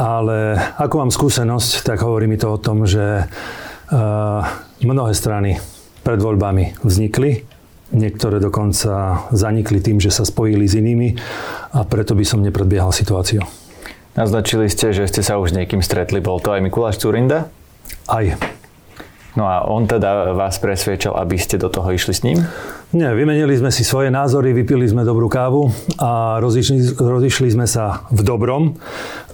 Ale 0.00 0.56
ako 0.80 1.04
mám 1.04 1.12
skúsenosť, 1.12 1.84
tak 1.84 2.00
hovorí 2.00 2.24
mi 2.24 2.40
to 2.40 2.48
o 2.48 2.56
tom, 2.56 2.88
že 2.88 3.28
uh, 3.28 4.40
mnohé 4.80 5.12
strany 5.12 5.60
pred 6.00 6.16
voľbami 6.16 6.80
vznikli 6.80 7.57
Niektoré 7.88 8.36
dokonca 8.36 9.24
zanikli 9.32 9.80
tým, 9.80 9.96
že 9.96 10.12
sa 10.12 10.28
spojili 10.28 10.68
s 10.68 10.76
inými 10.76 11.16
a 11.72 11.88
preto 11.88 12.12
by 12.12 12.24
som 12.24 12.44
nepredbiehal 12.44 12.92
situáciu. 12.92 13.40
Naznačili 14.12 14.68
ste, 14.68 14.92
že 14.92 15.08
ste 15.08 15.24
sa 15.24 15.40
už 15.40 15.56
niekým 15.56 15.80
stretli. 15.80 16.20
Bol 16.20 16.42
to 16.42 16.52
aj 16.52 16.60
Mikuláš 16.60 17.00
Curinda? 17.00 17.48
Aj. 18.10 18.36
No 19.38 19.46
a 19.46 19.62
on 19.64 19.86
teda 19.86 20.34
vás 20.34 20.58
presviečal, 20.58 21.14
aby 21.14 21.38
ste 21.38 21.56
do 21.56 21.70
toho 21.70 21.88
išli 21.94 22.12
s 22.12 22.26
ním? 22.26 22.42
Nie, 22.90 23.14
vymenili 23.14 23.54
sme 23.54 23.70
si 23.70 23.86
svoje 23.86 24.10
názory, 24.10 24.50
vypili 24.50 24.88
sme 24.90 25.06
dobrú 25.06 25.30
kávu 25.30 25.70
a 26.02 26.42
rozišli, 26.42 26.98
rozišli 26.98 27.54
sme 27.54 27.70
sa 27.70 28.04
v 28.10 28.20
dobrom. 28.26 28.76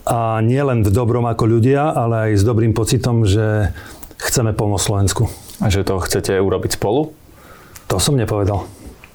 A 0.04 0.44
nie 0.44 0.60
len 0.60 0.84
v 0.84 0.92
dobrom 0.92 1.24
ako 1.24 1.48
ľudia, 1.48 1.90
ale 1.90 2.30
aj 2.30 2.30
s 2.38 2.44
dobrým 2.44 2.76
pocitom, 2.76 3.24
že 3.24 3.72
chceme 4.20 4.52
pomôcť 4.52 4.84
Slovensku. 4.84 5.32
A 5.64 5.72
že 5.72 5.80
to 5.80 5.96
chcete 6.04 6.36
urobiť 6.36 6.76
spolu? 6.76 7.23
To 7.94 8.02
som 8.02 8.18
nepovedal. 8.18 8.66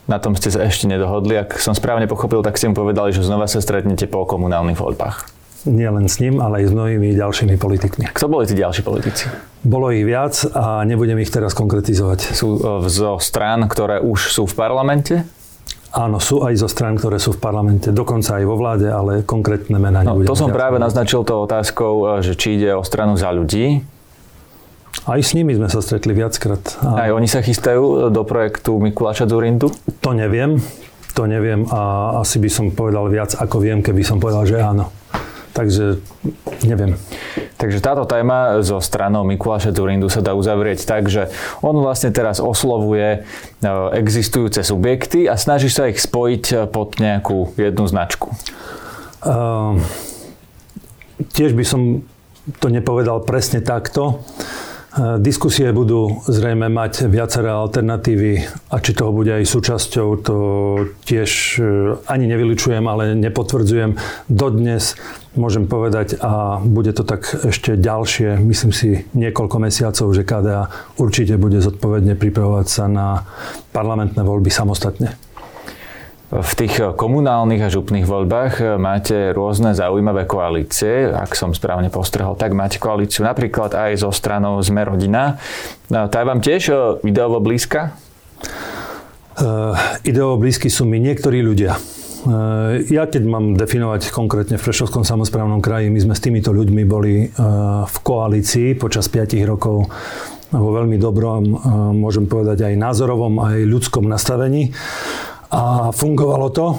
Na 0.07 0.24
tom 0.24 0.39
ste 0.39 0.55
sa 0.55 0.63
ešte 0.63 0.88
nedohodli. 0.88 1.36
Ak 1.36 1.59
som 1.59 1.75
správne 1.75 2.07
pochopil, 2.07 2.39
tak 2.39 2.55
ste 2.55 2.71
mu 2.71 2.79
povedali, 2.79 3.12
že 3.12 3.27
znova 3.27 3.43
sa 3.43 3.59
stretnete 3.59 4.07
po 4.07 4.24
komunálnych 4.24 4.79
voľbách. 4.79 5.27
Nie 5.67 5.91
len 5.91 6.07
s 6.07 6.24
ním, 6.24 6.39
ale 6.39 6.63
aj 6.63 6.71
s 6.71 6.74
mnohými 6.74 7.12
ďalšími 7.12 7.59
politikmi. 7.59 8.07
Kto 8.15 8.31
boli 8.31 8.48
tí 8.48 8.55
ďalší 8.55 8.79
politici? 8.88 9.27
Bolo 9.67 9.91
ich 9.91 10.07
viac 10.07 10.48
a 10.55 10.88
nebudem 10.88 11.19
ich 11.19 11.27
teraz 11.27 11.51
konkretizovať. 11.51 12.31
Sú 12.31 12.55
e, 12.55 12.88
zo 12.88 13.19
strán, 13.19 13.67
ktoré 13.67 14.00
už 14.00 14.31
sú 14.31 14.48
v 14.48 14.55
parlamente? 14.55 15.27
Áno, 15.91 16.24
sú 16.24 16.48
aj 16.48 16.55
zo 16.55 16.71
strán, 16.71 16.95
ktoré 16.95 17.19
sú 17.19 17.36
v 17.36 17.43
parlamente, 17.43 17.91
dokonca 17.91 18.39
aj 18.39 18.48
vo 18.48 18.55
vláde, 18.55 18.88
ale 18.88 19.27
konkrétne 19.27 19.75
mená 19.75 20.07
no, 20.07 20.24
To 20.24 20.39
som 20.39 20.55
práve 20.55 20.79
naznačil 20.79 21.27
to 21.27 21.43
otázkou, 21.43 22.24
e, 22.24 22.24
že 22.24 22.39
či 22.39 22.55
ide 22.55 22.79
o 22.79 22.88
stranu 22.88 23.19
za 23.19 23.27
ľudí, 23.36 23.83
aj 25.10 25.22
s 25.22 25.31
nimi 25.34 25.58
sme 25.58 25.69
sa 25.69 25.81
stretli 25.81 26.13
viackrát. 26.13 26.62
A... 26.86 27.08
Aj 27.08 27.12
oni 27.13 27.25
sa 27.25 27.41
chystajú 27.41 28.13
do 28.13 28.22
projektu 28.25 28.77
Mikuláša 28.77 29.29
Zurindu? 29.29 29.74
To 30.01 30.12
neviem. 30.13 30.62
To 31.17 31.25
neviem 31.25 31.65
a 31.74 32.13
asi 32.22 32.38
by 32.38 32.50
som 32.50 32.65
povedal 32.69 33.10
viac, 33.10 33.34
ako 33.34 33.58
viem, 33.60 33.81
keby 33.81 34.05
som 34.05 34.22
povedal, 34.22 34.46
že 34.46 34.62
áno. 34.62 34.93
Takže 35.50 36.00
neviem. 36.63 36.96
Takže 37.58 37.84
táto 37.84 38.05
téma 38.05 38.62
so 38.63 38.79
stranou 38.79 39.25
Mikuláša 39.25 39.74
Zurindu 39.75 40.08
sa 40.08 40.22
dá 40.24 40.38
uzavrieť 40.38 40.86
tak, 40.86 41.10
že 41.10 41.27
on 41.60 41.75
vlastne 41.81 42.13
teraz 42.13 42.39
oslovuje 42.39 43.08
e, 43.12 43.67
existujúce 43.98 44.63
subjekty 44.63 45.27
a 45.27 45.36
snaží 45.36 45.67
sa 45.67 45.89
ich 45.89 46.00
spojiť 46.00 46.69
pod 46.69 47.01
nejakú 47.01 47.51
jednu 47.60 47.84
značku. 47.89 48.31
Uh, 49.19 49.75
tiež 51.36 51.51
by 51.51 51.65
som 51.67 52.08
to 52.63 52.72
nepovedal 52.72 53.19
presne 53.27 53.60
takto. 53.60 54.24
Diskusie 54.98 55.69
budú 55.69 56.25
zrejme 56.25 56.65
mať 56.65 57.13
viaceré 57.13 57.53
alternatívy 57.53 58.41
a 58.74 58.81
či 58.81 58.98
toho 58.98 59.13
bude 59.13 59.29
aj 59.29 59.46
súčasťou, 59.46 60.08
to 60.25 60.38
tiež 61.05 61.62
e, 61.62 61.63
ani 62.10 62.25
nevylučujem, 62.25 62.81
ale 62.89 63.13
nepotvrdzujem. 63.13 63.93
Dodnes 64.25 64.98
môžem 65.38 65.69
povedať 65.69 66.17
a 66.17 66.58
bude 66.65 66.89
to 66.98 67.05
tak 67.05 67.22
ešte 67.29 67.77
ďalšie, 67.77 68.41
myslím 68.41 68.74
si 68.74 69.05
niekoľko 69.13 69.62
mesiacov, 69.62 70.10
že 70.10 70.25
KDA 70.25 70.74
určite 70.98 71.38
bude 71.38 71.62
zodpovedne 71.62 72.17
pripravovať 72.17 72.65
sa 72.65 72.89
na 72.89 73.29
parlamentné 73.69 74.25
voľby 74.25 74.50
samostatne. 74.50 75.28
V 76.29 76.51
tých 76.53 76.93
komunálnych 76.93 77.65
a 77.65 77.74
župných 77.74 78.05
voľbách 78.05 78.77
máte 78.77 79.33
rôzne 79.33 79.74
zaujímavé 79.74 80.29
koalície. 80.29 81.09
Ak 81.09 81.33
som 81.33 81.57
správne 81.57 81.89
postrehol, 81.89 82.38
tak 82.38 82.53
máte 82.53 82.77
koalíciu 82.77 83.25
napríklad 83.25 83.74
aj 83.74 84.05
so 84.05 84.13
stranou 84.13 84.62
Sme 84.62 84.86
rodina. 84.86 85.41
No, 85.89 86.05
tá 86.05 86.21
je 86.21 86.29
vám 86.29 86.38
tiež 86.38 86.62
e, 86.69 86.74
ideovo 87.09 87.41
blízka? 87.41 87.98
Uh, 89.39 89.74
ideovo 90.05 90.38
blízky 90.38 90.69
sú 90.69 90.86
mi 90.86 91.01
niektorí 91.01 91.41
ľudia. 91.41 91.81
Uh, 92.27 92.77
ja 92.93 93.09
keď 93.09 93.24
mám 93.25 93.57
definovať 93.57 94.13
konkrétne 94.13 94.62
v 94.62 94.65
Prešovskom 94.69 95.01
samozprávnom 95.01 95.65
kraji, 95.65 95.89
my 95.89 95.98
sme 95.98 96.13
s 96.13 96.21
týmito 96.21 96.53
ľuďmi 96.53 96.83
boli 96.86 97.25
uh, 97.25 97.88
v 97.89 97.98
koalícii 98.05 98.77
počas 98.77 99.09
5 99.09 99.33
rokov 99.50 99.89
vo 100.50 100.69
veľmi 100.74 100.98
dobrom, 100.98 101.45
môžem 101.93 102.25
povedať 102.25 102.65
aj 102.65 102.74
názorovom, 102.74 103.38
aj 103.38 103.69
ľudskom 103.69 104.09
nastavení. 104.09 104.74
A 105.49 105.89
fungovalo 105.89 106.53
to. 106.53 106.77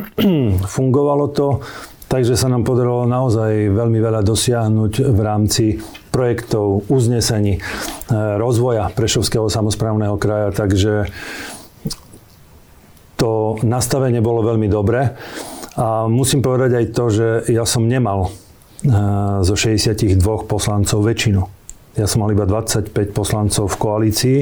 fungovalo 0.78 1.26
to, 1.34 1.58
takže 2.06 2.38
sa 2.38 2.46
nám 2.46 2.62
podarilo 2.62 3.10
naozaj 3.10 3.74
veľmi 3.74 3.98
veľa 3.98 4.22
dosiahnuť 4.22 4.92
v 5.02 5.20
rámci 5.20 5.64
projektov, 6.14 6.86
uznesení, 6.86 7.58
e, 7.58 7.60
rozvoja 8.38 8.86
Prešovského 8.94 9.50
samozprávneho 9.50 10.14
kraja, 10.14 10.54
takže 10.54 11.10
to 13.18 13.58
nastavenie 13.66 14.22
bolo 14.22 14.46
veľmi 14.46 14.70
dobré. 14.70 15.18
A 15.74 16.06
musím 16.06 16.38
povedať 16.38 16.70
aj 16.78 16.86
to, 16.94 17.04
že 17.10 17.26
ja 17.50 17.66
som 17.66 17.90
nemal 17.90 18.30
e, 18.30 18.94
zo 19.42 19.58
62 19.58 20.22
poslancov 20.46 21.02
väčšinu. 21.02 21.42
Ja 21.98 22.06
som 22.06 22.22
mal 22.22 22.30
iba 22.30 22.46
25 22.46 22.94
poslancov 23.10 23.74
v 23.74 23.76
koalícii 23.78 24.38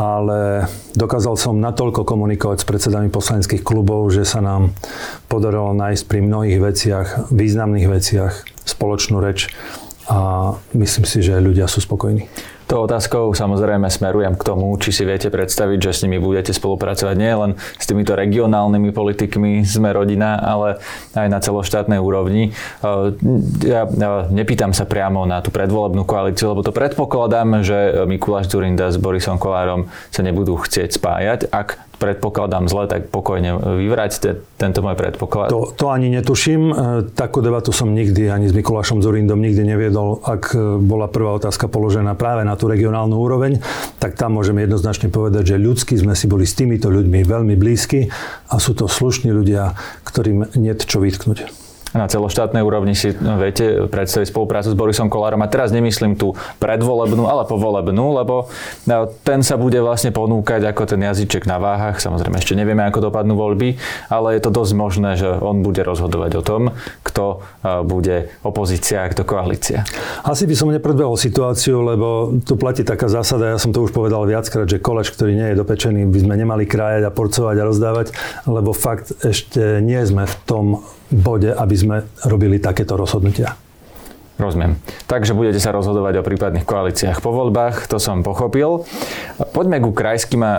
ale 0.00 0.64
dokázal 0.96 1.36
som 1.36 1.60
natoľko 1.60 2.08
komunikovať 2.08 2.64
s 2.64 2.68
predsedami 2.68 3.12
poslaneckých 3.12 3.60
klubov, 3.60 4.08
že 4.08 4.24
sa 4.24 4.40
nám 4.40 4.72
podarilo 5.28 5.76
nájsť 5.76 6.04
pri 6.08 6.20
mnohých 6.24 6.56
veciach, 6.56 7.06
významných 7.28 7.84
veciach 7.84 8.32
spoločnú 8.64 9.20
reč 9.20 9.52
a 10.08 10.52
myslím 10.72 11.04
si, 11.04 11.20
že 11.20 11.36
ľudia 11.36 11.68
sú 11.68 11.84
spokojní. 11.84 12.32
To 12.70 12.86
otázkou 12.86 13.34
samozrejme 13.34 13.90
smerujem 13.90 14.38
k 14.38 14.46
tomu, 14.46 14.70
či 14.78 14.94
si 14.94 15.02
viete 15.02 15.26
predstaviť, 15.26 15.78
že 15.82 15.90
s 15.90 16.02
nimi 16.06 16.22
budete 16.22 16.54
spolupracovať 16.54 17.16
nie 17.18 17.34
len 17.34 17.50
s 17.58 17.84
týmito 17.90 18.14
regionálnymi 18.14 18.94
politikmi, 18.94 19.66
sme 19.66 19.90
rodina, 19.90 20.38
ale 20.38 20.78
aj 21.18 21.26
na 21.26 21.42
celoštátnej 21.42 21.98
úrovni. 21.98 22.54
Ja 23.66 23.90
nepýtam 24.30 24.70
sa 24.70 24.86
priamo 24.86 25.26
na 25.26 25.42
tú 25.42 25.50
predvolebnú 25.50 26.06
koalíciu, 26.06 26.54
lebo 26.54 26.62
to 26.62 26.70
predpokladám, 26.70 27.66
že 27.66 28.06
Mikuláš 28.06 28.46
Zurinda 28.46 28.86
s 28.86 29.02
Borisom 29.02 29.42
Kolárom 29.42 29.90
sa 30.14 30.22
nebudú 30.22 30.54
chcieť 30.54 30.94
spájať, 30.94 31.50
ak 31.50 31.89
predpokladám 32.00 32.66
zle, 32.66 32.88
tak 32.88 33.12
pokojne 33.12 33.60
vyvráťte 33.84 34.40
tento 34.56 34.80
môj 34.80 34.96
predpoklad. 34.96 35.52
To, 35.52 35.70
to 35.76 35.92
ani 35.92 36.08
netuším. 36.08 36.60
E, 36.68 36.74
takú 37.12 37.44
debatu 37.44 37.70
som 37.70 37.92
nikdy 37.92 38.32
ani 38.32 38.48
s 38.48 38.56
Mikulášom 38.56 39.04
Zurindom 39.04 39.38
nikdy 39.38 39.62
neviedol. 39.62 40.24
Ak 40.24 40.56
e, 40.56 40.80
bola 40.80 41.12
prvá 41.12 41.36
otázka 41.36 41.68
položená 41.68 42.16
práve 42.16 42.42
na 42.48 42.56
tú 42.56 42.66
regionálnu 42.66 43.14
úroveň, 43.14 43.60
tak 44.00 44.16
tam 44.16 44.40
môžeme 44.40 44.64
jednoznačne 44.64 45.12
povedať, 45.12 45.54
že 45.54 45.56
ľudsky 45.60 45.94
sme 46.00 46.16
si 46.16 46.24
boli 46.26 46.48
s 46.48 46.56
týmito 46.56 46.88
ľuďmi 46.88 47.20
veľmi 47.22 47.54
blízki 47.54 48.08
a 48.48 48.56
sú 48.56 48.72
to 48.72 48.88
slušní 48.88 49.30
ľudia, 49.30 49.76
ktorým 50.02 50.56
nie 50.56 50.72
čo 50.80 50.98
vytknúť 50.98 51.69
na 51.90 52.06
celoštátnej 52.06 52.62
úrovni 52.62 52.94
si 52.94 53.10
no, 53.18 53.40
viete 53.40 53.86
predstaviť 53.90 54.30
spoluprácu 54.30 54.70
s 54.70 54.76
Borisom 54.78 55.10
Kolárom. 55.10 55.42
A 55.42 55.50
teraz 55.50 55.74
nemyslím 55.74 56.14
tú 56.14 56.38
predvolebnú, 56.62 57.26
ale 57.26 57.46
povolebnú, 57.46 58.14
lebo 58.14 58.46
no, 58.86 59.10
ten 59.26 59.42
sa 59.42 59.58
bude 59.58 59.78
vlastne 59.82 60.14
ponúkať 60.14 60.70
ako 60.70 60.86
ten 60.86 61.02
jazyček 61.02 61.50
na 61.50 61.58
váhach. 61.58 61.98
Samozrejme, 61.98 62.38
ešte 62.38 62.54
nevieme, 62.54 62.86
ako 62.86 63.10
dopadnú 63.10 63.34
voľby, 63.34 63.74
ale 64.06 64.38
je 64.38 64.42
to 64.42 64.50
dosť 64.54 64.72
možné, 64.78 65.10
že 65.18 65.26
on 65.26 65.66
bude 65.66 65.82
rozhodovať 65.82 66.32
o 66.38 66.42
tom, 66.46 66.62
kto 67.02 67.42
bude 67.86 68.30
opozícia 68.46 69.02
a 69.02 69.10
kto 69.10 69.26
koalícia. 69.26 69.82
Asi 70.22 70.46
by 70.46 70.54
som 70.54 70.70
nepredbehol 70.70 71.18
situáciu, 71.18 71.82
lebo 71.82 72.38
tu 72.46 72.54
platí 72.54 72.86
taká 72.86 73.10
zásada, 73.10 73.54
ja 73.54 73.58
som 73.58 73.74
to 73.74 73.82
už 73.82 73.90
povedal 73.90 74.22
viackrát, 74.26 74.70
že 74.70 74.78
koleč, 74.78 75.10
ktorý 75.10 75.34
nie 75.34 75.48
je 75.52 75.58
dopečený, 75.58 76.06
by 76.06 76.18
sme 76.22 76.34
nemali 76.38 76.64
krájať 76.70 77.02
a 77.08 77.10
porcovať 77.10 77.56
a 77.58 77.66
rozdávať, 77.66 78.06
lebo 78.46 78.70
fakt 78.70 79.10
ešte 79.26 79.82
nie 79.82 79.98
sme 80.06 80.24
v 80.28 80.34
tom 80.46 80.66
bode, 81.10 81.50
aby 81.50 81.76
sme 81.76 81.96
robili 82.24 82.62
takéto 82.62 82.94
rozhodnutia. 82.94 83.58
Rozumiem. 84.40 84.80
Takže 85.04 85.36
budete 85.36 85.60
sa 85.60 85.68
rozhodovať 85.68 86.24
o 86.24 86.24
prípadných 86.24 86.64
koalíciách 86.64 87.20
po 87.20 87.28
voľbách, 87.28 87.84
to 87.92 88.00
som 88.00 88.24
pochopil. 88.24 88.88
Poďme 89.52 89.84
ku 89.84 89.92
krajským 89.92 90.40
a 90.40 90.52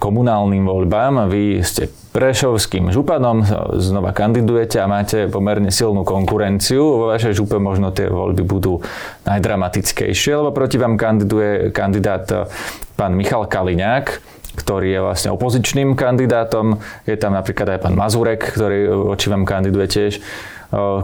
komunálnym 0.00 0.64
voľbám. 0.64 1.28
Vy 1.28 1.60
ste 1.60 1.92
prešovským 2.16 2.88
županom, 2.88 3.44
znova 3.76 4.16
kandidujete 4.16 4.80
a 4.80 4.88
máte 4.88 5.28
pomerne 5.28 5.68
silnú 5.68 6.08
konkurenciu. 6.08 6.80
Vo 6.80 7.12
vašej 7.12 7.36
župe 7.36 7.60
možno 7.60 7.92
tie 7.92 8.08
voľby 8.08 8.40
budú 8.48 8.80
najdramatickejšie, 9.28 10.32
lebo 10.32 10.56
proti 10.56 10.80
vám 10.80 10.96
kandiduje 10.96 11.76
kandidát 11.76 12.48
pán 12.96 13.12
Michal 13.12 13.44
Kaliňák, 13.44 14.35
ktorý 14.56 14.88
je 14.96 15.00
vlastne 15.04 15.30
opozičným 15.36 15.92
kandidátom. 15.92 16.80
Je 17.04 17.20
tam 17.20 17.36
napríklad 17.36 17.76
aj 17.76 17.80
pán 17.84 17.94
Mazurek, 17.94 18.40
ktorý 18.40 19.12
voči 19.12 19.28
vám 19.28 19.44
kandiduje 19.44 19.86
tiež. 19.86 20.12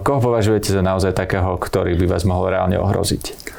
Koho 0.03 0.19
považujete 0.19 0.75
za 0.75 0.83
naozaj 0.83 1.15
takého, 1.15 1.55
ktorý 1.61 1.95
by 1.95 2.07
vás 2.11 2.27
mohol 2.27 2.51
reálne 2.51 2.81
ohroziť? 2.81 3.55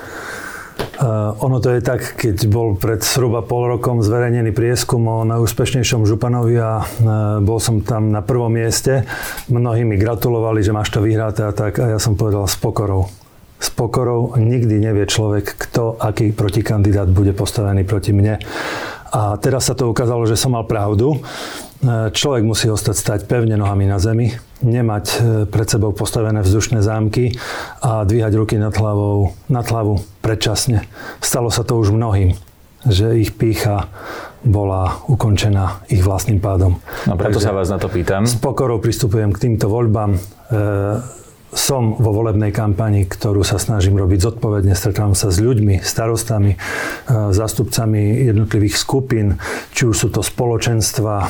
Uh, 0.93 1.33
ono 1.41 1.57
to 1.57 1.73
je 1.73 1.81
tak, 1.81 2.17
keď 2.17 2.47
bol 2.49 2.77
pred 2.77 3.01
zhruba 3.01 3.41
pol 3.41 3.65
rokom 3.65 4.01
zverejnený 4.01 4.53
prieskum 4.53 5.05
o 5.05 5.25
najúspešnejšom 5.25 6.05
županovi 6.05 6.55
a 6.57 6.85
bol 7.41 7.57
som 7.57 7.81
tam 7.81 8.13
na 8.13 8.21
prvom 8.21 8.53
mieste. 8.53 9.05
Mnohí 9.49 9.85
mi 9.85 9.97
gratulovali, 9.97 10.61
že 10.61 10.73
máš 10.73 10.93
to 10.93 11.01
vyhráte 11.01 11.45
a 11.45 11.51
tak 11.53 11.81
a 11.81 11.93
ja 11.93 11.99
som 12.01 12.13
povedal 12.17 12.45
s 12.45 12.57
pokorou. 12.57 13.09
S 13.57 13.71
pokorou 13.71 14.35
nikdy 14.35 14.79
nevie 14.79 15.07
človek, 15.07 15.55
kto, 15.55 15.97
aký 15.97 16.35
protikandidát 16.35 17.07
bude 17.07 17.31
postavený 17.31 17.87
proti 17.87 18.11
mne. 18.11 18.41
A 19.13 19.37
teraz 19.37 19.69
sa 19.69 19.77
to 19.77 19.93
ukázalo, 19.93 20.25
že 20.25 20.33
som 20.33 20.57
mal 20.57 20.65
pravdu. 20.65 21.21
Človek 22.09 22.41
musí 22.47 22.65
ostať 22.71 22.95
stať 22.95 23.19
pevne 23.29 23.59
nohami 23.59 23.85
na 23.85 23.99
zemi, 23.99 24.31
nemať 24.63 25.05
e, 25.05 25.15
pred 25.43 25.67
sebou 25.67 25.91
postavené 25.91 26.39
vzdušné 26.39 26.79
zámky 26.79 27.35
a 27.83 28.07
dvíhať 28.07 28.33
ruky 28.39 28.55
nad 28.55 28.71
hlavou, 28.71 29.35
nad 29.51 29.67
hlavu 29.67 29.99
predčasne. 30.23 30.87
Stalo 31.19 31.51
sa 31.51 31.67
to 31.67 31.75
už 31.75 31.91
mnohým, 31.91 32.39
že 32.87 33.19
ich 33.19 33.35
pícha 33.35 33.91
bola 34.47 35.03
ukončená 35.11 35.83
ich 35.91 35.99
vlastným 35.99 36.39
pádom. 36.39 36.79
No 37.03 37.19
preto 37.19 37.43
Takže 37.43 37.51
sa 37.51 37.51
vás 37.51 37.67
na 37.67 37.79
to 37.83 37.91
pýtam. 37.91 38.23
S 38.23 38.39
pokorou 38.39 38.79
pristupujem 38.79 39.35
k 39.35 39.51
týmto 39.51 39.67
voľbám. 39.67 40.15
E, 40.15 40.19
som 41.53 41.95
vo 41.97 42.11
volebnej 42.11 42.49
kampani, 42.49 43.05
ktorú 43.05 43.45
sa 43.45 43.61
snažím 43.61 43.97
robiť 44.01 44.19
zodpovedne. 44.19 44.73
Stretávam 44.73 45.13
sa 45.13 45.29
s 45.29 45.37
ľuďmi, 45.39 45.81
starostami, 45.81 46.53
e, 46.53 46.57
zástupcami 47.31 48.29
jednotlivých 48.29 48.75
skupín, 48.75 49.37
či 49.71 49.89
už 49.89 49.95
sú 49.95 50.07
to 50.09 50.25
spoločenstva, 50.25 51.15
e, 51.21 51.27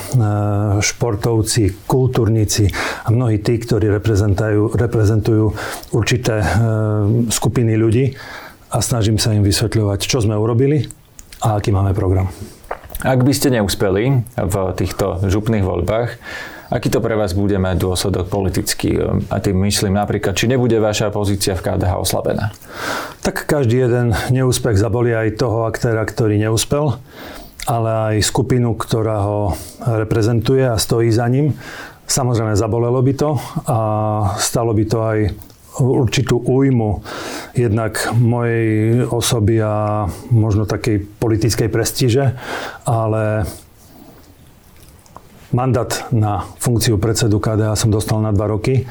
športovci, 0.82 1.88
kultúrnici 1.88 2.72
a 3.04 3.08
mnohí 3.12 3.40
tí, 3.44 3.60
ktorí 3.60 3.92
reprezentujú, 3.92 4.74
reprezentujú 4.74 5.46
určité 5.92 6.42
e, 6.42 6.48
skupiny 7.30 7.76
ľudí 7.76 8.16
a 8.74 8.82
snažím 8.82 9.22
sa 9.22 9.36
im 9.38 9.46
vysvetľovať, 9.46 10.00
čo 10.08 10.24
sme 10.24 10.34
urobili 10.34 10.88
a 11.44 11.60
aký 11.60 11.76
máme 11.76 11.92
program. 11.94 12.32
Ak 13.04 13.20
by 13.20 13.36
ste 13.36 13.52
neúspeli 13.52 14.24
v 14.40 14.56
týchto 14.80 15.28
župných 15.28 15.68
voľbách, 15.68 16.16
Aký 16.72 16.88
to 16.88 17.04
pre 17.04 17.20
vás 17.20 17.36
bude 17.36 17.60
mať 17.60 17.76
dôsledok 17.76 18.32
politický? 18.32 18.96
A 19.28 19.36
tým 19.44 19.60
myslím 19.68 20.00
napríklad, 20.00 20.38
či 20.38 20.48
nebude 20.48 20.80
vaša 20.80 21.12
pozícia 21.12 21.58
v 21.58 21.64
KDH 21.66 22.00
oslabená? 22.00 22.56
Tak 23.20 23.44
každý 23.44 23.84
jeden 23.84 24.16
neúspech 24.32 24.80
zabolí 24.80 25.12
aj 25.12 25.40
toho 25.40 25.68
aktéra, 25.68 26.08
ktorý 26.08 26.40
neúspel, 26.40 27.00
ale 27.68 27.90
aj 28.16 28.28
skupinu, 28.28 28.76
ktorá 28.76 29.24
ho 29.24 29.40
reprezentuje 29.84 30.64
a 30.64 30.80
stojí 30.80 31.12
za 31.12 31.28
ním. 31.28 31.56
Samozrejme, 32.04 32.56
zabolelo 32.60 33.00
by 33.00 33.14
to 33.16 33.40
a 33.68 33.80
stalo 34.40 34.76
by 34.76 34.84
to 34.84 35.00
aj 35.00 35.20
určitú 35.80 36.38
újmu 36.38 37.02
jednak 37.58 38.14
mojej 38.14 39.02
osoby 39.10 39.58
a 39.58 40.06
možno 40.30 40.70
takej 40.70 41.02
politickej 41.18 41.70
prestíže, 41.74 42.38
ale 42.86 43.50
Mandát 45.54 46.10
na 46.10 46.50
funkciu 46.58 46.98
predsedu 46.98 47.38
KDH 47.38 47.86
som 47.86 47.94
dostal 47.94 48.18
na 48.26 48.34
dva 48.34 48.50
roky. 48.50 48.90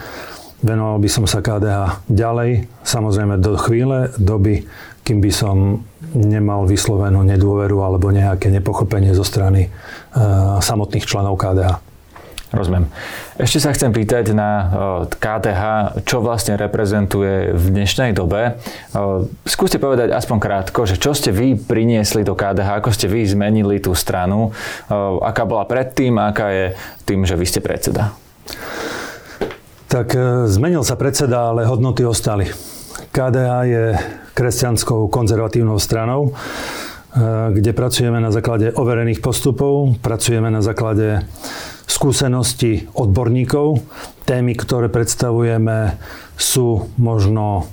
Venoval 0.62 1.02
by 1.02 1.08
som 1.10 1.26
sa 1.26 1.42
KDH 1.42 2.06
ďalej, 2.06 2.70
samozrejme 2.86 3.34
do 3.42 3.58
chvíle, 3.58 4.14
doby, 4.14 4.62
kým 5.02 5.18
by 5.18 5.30
som 5.34 5.82
nemal 6.14 6.70
vyslovenú 6.70 7.26
nedôveru 7.26 7.82
alebo 7.82 8.14
nejaké 8.14 8.46
nepochopenie 8.46 9.10
zo 9.10 9.26
strany 9.26 9.66
e, 9.66 9.70
samotných 10.62 11.02
členov 11.02 11.34
KDH. 11.34 11.91
Rozumiem. 12.52 12.84
Ešte 13.40 13.64
sa 13.64 13.72
chcem 13.72 13.96
pýtať 13.96 14.36
na 14.36 14.50
KTH, 15.08 15.62
čo 16.04 16.20
vlastne 16.20 16.60
reprezentuje 16.60 17.56
v 17.56 17.64
dnešnej 17.72 18.12
dobe. 18.12 18.60
Skúste 19.48 19.80
povedať 19.80 20.12
aspoň 20.12 20.36
krátko, 20.36 20.84
že 20.84 21.00
čo 21.00 21.16
ste 21.16 21.32
vy 21.32 21.56
priniesli 21.56 22.28
do 22.28 22.36
KDH, 22.36 22.84
ako 22.84 22.92
ste 22.92 23.08
vy 23.08 23.24
zmenili 23.24 23.80
tú 23.80 23.96
stranu, 23.96 24.52
aká 25.24 25.48
bola 25.48 25.64
predtým 25.64 26.20
aká 26.20 26.52
je 26.52 26.66
tým, 27.08 27.24
že 27.24 27.40
vy 27.40 27.44
ste 27.48 27.64
predseda. 27.64 28.14
Tak 29.92 30.16
e, 30.16 30.48
zmenil 30.48 30.80
sa 30.88 30.96
predseda, 30.96 31.52
ale 31.52 31.68
hodnoty 31.68 32.00
ostali. 32.08 32.48
KDH 33.12 33.52
je 33.68 33.84
kresťanskou 34.32 35.12
konzervatívnou 35.12 35.76
stranou, 35.76 36.32
e, 36.32 37.52
kde 37.52 37.76
pracujeme 37.76 38.16
na 38.16 38.32
základe 38.32 38.72
overených 38.72 39.20
postupov, 39.20 40.00
pracujeme 40.00 40.48
na 40.48 40.64
základe 40.64 41.20
skúsenosti 41.92 42.88
odborníkov. 42.96 43.84
Témy, 44.24 44.56
ktoré 44.56 44.88
predstavujeme, 44.88 46.00
sú 46.40 46.88
možno 46.96 47.68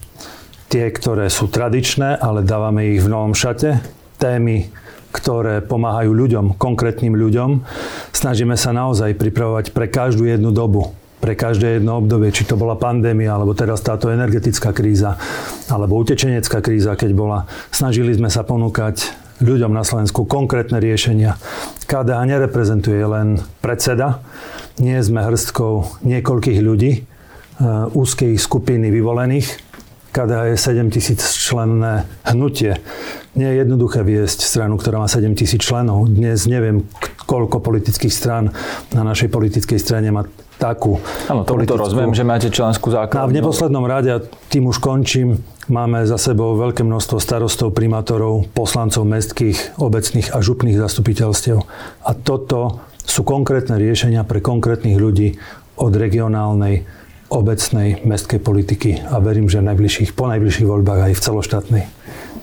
tie, 0.68 0.92
ktoré 0.92 1.32
sú 1.32 1.48
tradičné, 1.48 2.20
ale 2.20 2.44
dávame 2.44 2.92
ich 2.92 3.02
v 3.02 3.08
novom 3.08 3.32
šate. 3.32 3.80
Témy, 4.20 4.68
ktoré 5.10 5.66
pomáhajú 5.66 6.12
ľuďom, 6.14 6.60
konkrétnym 6.60 7.18
ľuďom. 7.18 7.66
Snažíme 8.14 8.54
sa 8.60 8.76
naozaj 8.76 9.18
pripravovať 9.18 9.74
pre 9.74 9.90
každú 9.90 10.30
jednu 10.30 10.54
dobu, 10.54 10.94
pre 11.18 11.34
každé 11.34 11.80
jedno 11.82 11.98
obdobie, 11.98 12.30
či 12.30 12.46
to 12.46 12.60
bola 12.60 12.78
pandémia, 12.78 13.34
alebo 13.34 13.58
teraz 13.58 13.82
táto 13.82 14.14
energetická 14.14 14.70
kríza, 14.70 15.18
alebo 15.72 15.98
utečenecká 15.98 16.62
kríza, 16.62 16.94
keď 16.94 17.12
bola. 17.18 17.50
Snažili 17.74 18.14
sme 18.14 18.30
sa 18.30 18.46
ponúkať 18.46 19.29
ľuďom 19.40 19.72
na 19.72 19.84
Slovensku 19.88 20.28
konkrétne 20.28 20.80
riešenia. 20.80 21.40
KDH 21.88 22.20
nereprezentuje 22.28 23.02
len 23.04 23.42
predseda, 23.64 24.24
nie 24.80 25.00
sme 25.04 25.24
hrstkou 25.24 26.04
niekoľkých 26.04 26.60
ľudí, 26.64 26.92
e, 26.96 27.02
úzkej 27.92 28.36
skupiny 28.40 28.92
vyvolených. 28.92 29.48
KDH 30.10 30.42
je 30.54 30.58
7 30.58 30.90
tisíc 30.90 31.22
členné 31.22 32.10
hnutie. 32.26 32.82
Nie 33.38 33.54
je 33.54 33.62
jednoduché 33.62 34.02
viesť 34.02 34.42
stranu, 34.42 34.82
ktorá 34.82 34.98
má 34.98 35.08
7 35.08 35.38
tisíc 35.38 35.62
členov. 35.62 36.10
Dnes 36.10 36.50
neviem, 36.50 36.88
koľko 37.30 37.62
politických 37.62 38.10
strán 38.10 38.50
na 38.90 39.06
našej 39.06 39.30
politickej 39.30 39.78
strane 39.78 40.10
má 40.10 40.26
takú 40.60 41.00
Áno, 41.32 41.48
to 41.48 41.56
rozumiem, 41.80 42.12
že 42.12 42.28
máte 42.28 42.52
členskú 42.52 42.92
základnú. 42.92 43.24
A 43.24 43.32
v 43.32 43.38
neposlednom 43.40 43.88
rade, 43.88 44.12
a 44.12 44.20
tým 44.52 44.68
už 44.68 44.84
končím, 44.84 45.40
máme 45.72 46.04
za 46.04 46.20
sebou 46.20 46.60
veľké 46.60 46.84
množstvo 46.84 47.18
starostov, 47.24 47.72
primátorov, 47.72 48.52
poslancov 48.52 49.08
mestských, 49.08 49.80
obecných 49.80 50.36
a 50.36 50.44
župných 50.44 50.76
zastupiteľstiev. 50.76 51.64
A 52.04 52.12
toto 52.12 52.84
sú 53.08 53.24
konkrétne 53.24 53.80
riešenia 53.80 54.28
pre 54.28 54.44
konkrétnych 54.44 55.00
ľudí 55.00 55.40
od 55.80 55.96
regionálnej, 55.96 56.84
obecnej, 57.30 58.02
mestskej 58.04 58.42
politiky 58.42 59.00
a 59.06 59.22
verím, 59.22 59.48
že 59.48 59.62
najbližších, 59.62 60.18
po 60.18 60.28
najbližších 60.28 60.68
voľbách 60.68 61.10
aj 61.10 61.14
v 61.16 61.24
celoštátnej. 61.24 61.84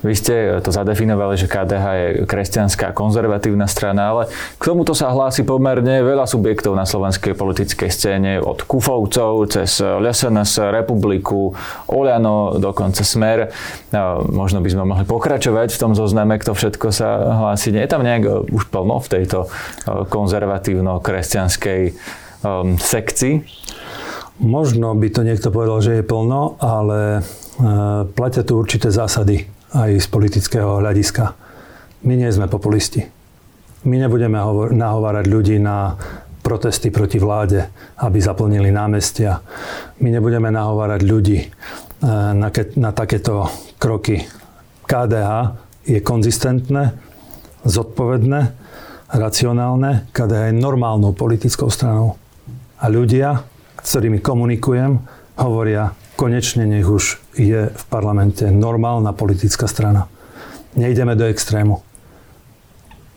Vy 0.05 0.15
ste 0.15 0.35
to 0.61 0.69
zadefinovali, 0.69 1.41
že 1.41 1.49
KDH 1.49 1.85
je 1.97 2.09
kresťanská 2.29 2.93
konzervatívna 2.93 3.65
strana, 3.65 4.13
ale 4.13 4.23
k 4.61 4.63
tomuto 4.63 4.93
sa 4.93 5.09
hlási 5.09 5.43
pomerne 5.43 6.05
veľa 6.05 6.29
subjektov 6.29 6.77
na 6.77 6.85
slovenskej 6.85 7.33
politickej 7.33 7.89
scéne, 7.89 8.33
od 8.39 8.61
Kufovcov 8.69 9.49
cez 9.49 9.81
LSNS, 9.81 10.69
Republiku, 10.69 11.57
Oľano, 11.89 12.61
dokonca 12.61 13.01
Smer. 13.01 13.49
Možno 14.29 14.61
by 14.61 14.69
sme 14.69 14.85
mohli 14.85 15.05
pokračovať 15.09 15.73
v 15.73 15.81
tom 15.81 15.93
zozname, 15.97 16.37
kto 16.37 16.53
všetko 16.53 16.93
sa 16.93 17.09
hlási. 17.43 17.73
Nie 17.73 17.89
je 17.89 17.93
tam 17.97 18.05
nejak 18.05 18.53
už 18.53 18.69
plno 18.69 19.01
v 19.01 19.09
tejto 19.09 19.49
konzervatívno-kresťanskej 20.13 21.81
um, 22.45 22.77
sekcii? 22.77 23.35
Možno 24.37 24.93
by 24.93 25.09
to 25.09 25.25
niekto 25.25 25.49
povedal, 25.49 25.81
že 25.81 25.99
je 25.99 26.05
plno, 26.05 26.61
ale 26.61 27.25
platia 28.13 28.45
tu 28.45 28.61
určité 28.61 28.93
zásady 28.93 29.56
aj 29.75 29.91
z 29.99 30.07
politického 30.07 30.79
hľadiska. 30.79 31.35
My 32.07 32.15
nie 32.15 32.31
sme 32.31 32.47
populisti. 32.47 33.03
My 33.87 34.03
nebudeme 34.03 34.39
nahovárať 34.75 35.25
ľudí 35.31 35.57
na 35.63 35.95
protesty 36.47 36.95
proti 36.95 37.19
vláde, 37.19 37.67
aby 37.99 38.19
zaplnili 38.23 38.71
námestia. 38.71 39.43
My 39.99 40.15
nebudeme 40.15 40.55
nahovárať 40.55 41.01
ľudí 41.03 41.39
eh, 41.43 41.51
na, 42.35 42.55
ke, 42.55 42.71
na 42.79 42.95
takéto 42.95 43.51
kroky. 43.83 44.23
KDH 44.87 45.59
je 45.87 45.99
konzistentné, 45.99 46.95
zodpovedné, 47.67 48.55
racionálne. 49.11 50.07
KDH 50.15 50.55
je 50.55 50.63
normálnou 50.63 51.11
politickou 51.11 51.67
stranou. 51.71 52.15
A 52.79 52.87
ľudia, 52.87 53.43
s 53.83 53.99
ktorými 53.99 54.23
komunikujem, 54.23 55.03
hovoria, 55.43 55.91
konečne 56.17 56.65
nech 56.65 56.89
už 56.89 57.21
je 57.37 57.69
v 57.69 57.85
parlamente 57.93 58.49
normálna 58.49 59.13
politická 59.13 59.69
strana. 59.69 60.09
Nejdeme 60.77 61.13
do 61.17 61.29
extrému. 61.29 61.85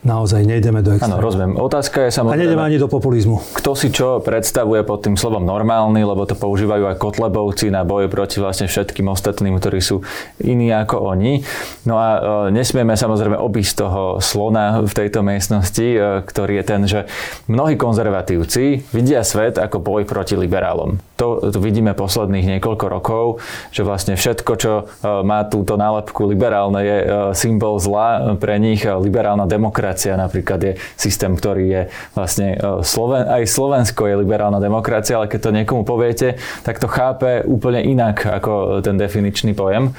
Naozaj 0.00 0.48
nejdeme 0.48 0.80
do 0.80 0.96
extrému. 0.96 1.12
Áno, 1.12 1.20
rozumiem. 1.20 1.52
Otázka 1.60 2.08
je 2.08 2.16
samozrejme... 2.16 2.40
A 2.40 2.42
nejdeme 2.48 2.64
ani 2.64 2.80
do 2.80 2.88
populizmu. 2.88 3.44
Kto 3.52 3.76
si 3.76 3.92
čo 3.92 4.24
predstavuje 4.24 4.80
pod 4.80 5.04
tým 5.04 5.20
slovom 5.20 5.44
normálny, 5.44 6.00
lebo 6.00 6.24
to 6.24 6.32
používajú 6.40 6.88
aj 6.88 6.96
kotlebovci 6.96 7.68
na 7.68 7.84
boj 7.84 8.08
proti 8.08 8.40
vlastne 8.40 8.64
všetkým 8.64 9.12
ostatným, 9.12 9.60
ktorí 9.60 9.76
sú 9.84 10.00
iní 10.40 10.72
ako 10.72 11.04
oni. 11.04 11.44
No 11.84 12.00
a 12.00 12.08
e, 12.16 12.20
nesmieme 12.48 12.96
samozrejme 12.96 13.36
obísť 13.36 13.72
toho 13.76 14.02
slona 14.24 14.80
v 14.80 14.88
tejto 14.88 15.20
miestnosti, 15.20 15.84
e, 15.84 16.24
ktorý 16.24 16.52
je 16.56 16.64
ten, 16.64 16.80
že 16.88 17.04
mnohí 17.44 17.76
konzervatívci 17.76 18.88
vidia 18.96 19.20
svet 19.20 19.60
ako 19.60 19.84
boj 19.84 20.08
proti 20.08 20.32
liberálom. 20.32 20.96
To, 21.20 21.52
to 21.52 21.58
vidíme 21.60 21.92
posledných 21.92 22.56
niekoľko 22.56 22.86
rokov, 22.88 23.24
že 23.68 23.84
vlastne 23.84 24.16
všetko, 24.16 24.52
čo 24.56 24.72
e, 24.72 24.82
má 25.20 25.44
túto 25.44 25.76
nálepku 25.76 26.24
liberálne, 26.24 26.80
je 26.80 26.96
symbol 27.36 27.76
zla 27.76 28.40
pre 28.40 28.56
nich. 28.56 28.88
Liberálna 28.88 29.44
demokracia 29.44 30.16
napríklad 30.16 30.60
je 30.64 30.72
systém, 30.96 31.36
ktorý 31.36 31.64
je 31.68 31.82
vlastne 32.16 32.56
Sloven, 32.80 33.28
aj 33.28 33.44
Slovensko 33.44 34.08
je 34.08 34.16
liberálna 34.16 34.58
demokracia, 34.64 35.20
ale 35.20 35.28
keď 35.28 35.40
to 35.44 35.56
niekomu 35.56 35.82
poviete, 35.84 36.40
tak 36.64 36.80
to 36.80 36.88
chápe 36.88 37.44
úplne 37.44 37.84
inak 37.84 38.24
ako 38.24 38.80
ten 38.80 38.96
definičný 38.96 39.52
pojem. 39.52 39.92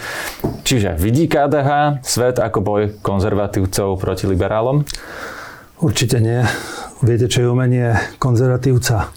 Čiže 0.66 0.98
vidí 0.98 1.30
KDH 1.30 2.02
svet 2.02 2.42
ako 2.42 2.60
boj 2.66 2.82
konzervatívcov 3.06 4.00
proti 4.02 4.26
liberálom? 4.26 4.82
Určite 5.82 6.22
nie. 6.22 6.42
Viete, 7.02 7.26
čo 7.26 7.42
je 7.42 7.48
umenie 7.50 7.98
konzervatívca? 8.22 9.10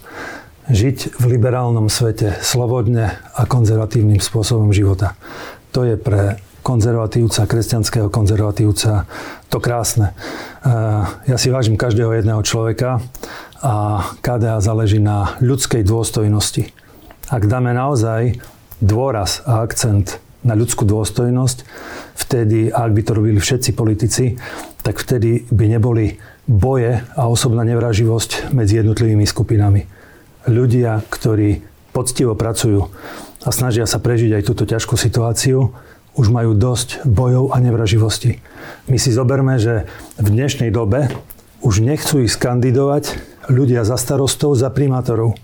Žiť 0.68 1.20
v 1.20 1.24
liberálnom 1.36 1.92
svete 1.92 2.40
slobodne 2.40 3.20
a 3.36 3.42
konzervatívnym 3.44 4.20
spôsobom 4.20 4.72
života. 4.72 5.16
To 5.76 5.84
je 5.84 6.00
pre 6.00 6.40
konzervatívca, 6.64 7.44
kresťanského 7.44 8.08
konzervatívca 8.08 9.04
to 9.52 9.60
krásne. 9.60 10.16
Ja 11.28 11.36
si 11.36 11.52
vážim 11.52 11.76
každého 11.76 12.16
jedného 12.16 12.40
človeka 12.40 13.04
a 13.60 14.00
KDA 14.24 14.64
záleží 14.64 14.96
na 14.96 15.36
ľudskej 15.44 15.84
dôstojnosti. 15.84 16.72
Ak 17.28 17.44
dáme 17.44 17.76
naozaj 17.76 18.40
dôraz 18.80 19.44
a 19.44 19.60
akcent 19.60 20.16
na 20.40 20.56
ľudskú 20.56 20.88
dôstojnosť, 20.88 21.68
vtedy, 22.16 22.72
ak 22.72 22.90
by 22.96 23.02
to 23.04 23.12
robili 23.12 23.40
všetci 23.40 23.70
politici, 23.76 24.40
tak 24.80 25.00
vtedy 25.00 25.44
by 25.52 25.68
neboli 25.68 26.16
boje 26.48 27.00
a 27.00 27.22
osobná 27.28 27.64
nevraživosť 27.64 28.52
medzi 28.56 28.80
jednotlivými 28.80 29.24
skupinami 29.24 29.93
ľudia, 30.48 31.04
ktorí 31.08 31.64
poctivo 31.94 32.34
pracujú 32.34 32.90
a 33.44 33.48
snažia 33.52 33.84
sa 33.84 34.00
prežiť 34.00 34.40
aj 34.40 34.46
túto 34.46 34.64
ťažkú 34.64 34.96
situáciu, 34.96 35.72
už 36.14 36.30
majú 36.30 36.54
dosť 36.54 37.02
bojov 37.06 37.50
a 37.50 37.58
nevraživosti. 37.58 38.38
My 38.86 39.02
si 39.02 39.10
zoberme, 39.10 39.58
že 39.58 39.90
v 40.16 40.28
dnešnej 40.30 40.70
dobe 40.70 41.10
už 41.64 41.82
nechcú 41.82 42.22
ísť 42.22 42.38
kandidovať 42.38 43.04
ľudia 43.50 43.82
za 43.82 43.98
starostov, 43.98 44.54
za 44.54 44.70
primátorov. 44.70 45.34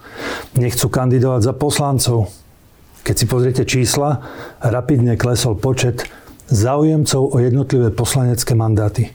Nechcú 0.55 0.87
kandidovať 0.93 1.41
za 1.43 1.55
poslancov. 1.57 2.31
Keď 3.03 3.15
si 3.17 3.27
pozriete 3.27 3.65
čísla, 3.65 4.21
rapidne 4.61 5.17
klesol 5.17 5.57
počet 5.57 6.07
záujemcov 6.53 7.35
o 7.35 7.37
jednotlivé 7.41 7.89
poslanecké 7.91 8.53
mandáty. 8.53 9.11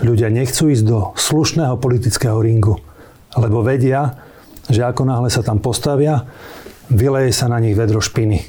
Ľudia 0.00 0.28
nechcú 0.28 0.70
ísť 0.70 0.84
do 0.86 0.98
slušného 1.16 1.80
politického 1.80 2.36
ringu, 2.38 2.78
lebo 3.34 3.64
vedia, 3.64 4.20
že 4.66 4.82
ako 4.82 5.02
náhle 5.06 5.28
sa 5.30 5.42
tam 5.42 5.62
postavia, 5.62 6.26
vyleje 6.90 7.34
sa 7.34 7.50
na 7.50 7.58
nich 7.58 7.74
vedro 7.74 8.02
špiny. 8.02 8.42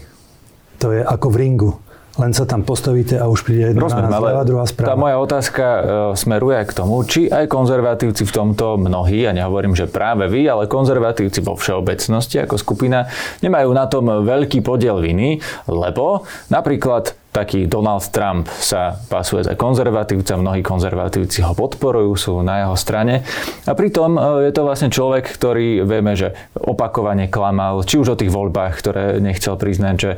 To 0.81 0.93
je 0.93 1.01
ako 1.01 1.33
v 1.33 1.37
ringu. 1.41 1.71
Len 2.17 2.33
sa 2.33 2.49
tam 2.49 2.65
postavíte 2.65 3.13
a 3.21 3.29
už 3.29 3.45
príde 3.45 3.69
jedna 3.69 3.85
Rozumiem, 3.85 4.09
ale 4.09 4.41
druhá 4.41 4.65
správa. 4.65 4.89
Tá 4.89 4.97
moja 4.97 5.21
otázka 5.21 5.65
e, 5.69 5.81
smeruje 6.17 6.65
k 6.65 6.71
tomu, 6.73 7.05
či 7.05 7.29
aj 7.29 7.45
konzervatívci 7.45 8.25
v 8.25 8.33
tomto 8.33 8.81
mnohí, 8.81 9.21
a 9.21 9.29
ja 9.29 9.37
nehovorím, 9.37 9.77
že 9.77 9.85
práve 9.85 10.25
vy, 10.25 10.49
ale 10.49 10.65
konzervatívci 10.65 11.45
vo 11.45 11.53
všeobecnosti 11.53 12.41
ako 12.41 12.57
skupina 12.57 13.05
nemajú 13.45 13.69
na 13.69 13.85
tom 13.85 14.09
veľký 14.09 14.65
podiel 14.65 14.97
viny, 14.97 15.45
lebo 15.69 16.25
napríklad 16.49 17.13
taký 17.37 17.69
Donald 17.69 18.01
Trump 18.09 18.49
sa 18.49 18.97
pasuje 18.97 19.45
za 19.45 19.53
konzervatívca, 19.53 20.41
mnohí 20.41 20.65
konzervatívci 20.65 21.45
ho 21.45 21.53
podporujú, 21.53 22.09
sú 22.17 22.33
na 22.41 22.65
jeho 22.65 22.73
strane. 22.73 23.21
A 23.69 23.77
pritom 23.77 24.17
e, 24.17 24.49
je 24.49 24.51
to 24.57 24.65
vlastne 24.65 24.89
človek, 24.89 25.29
ktorý 25.29 25.85
vieme, 25.85 26.17
že 26.17 26.33
opakovane 26.57 27.29
klamal, 27.29 27.85
či 27.85 28.01
už 28.01 28.17
o 28.17 28.19
tých 28.19 28.33
voľbách, 28.33 28.73
ktoré 28.81 29.03
nechcel 29.21 29.53
priznať, 29.53 29.95
že 30.01 30.11
e, 30.13 30.17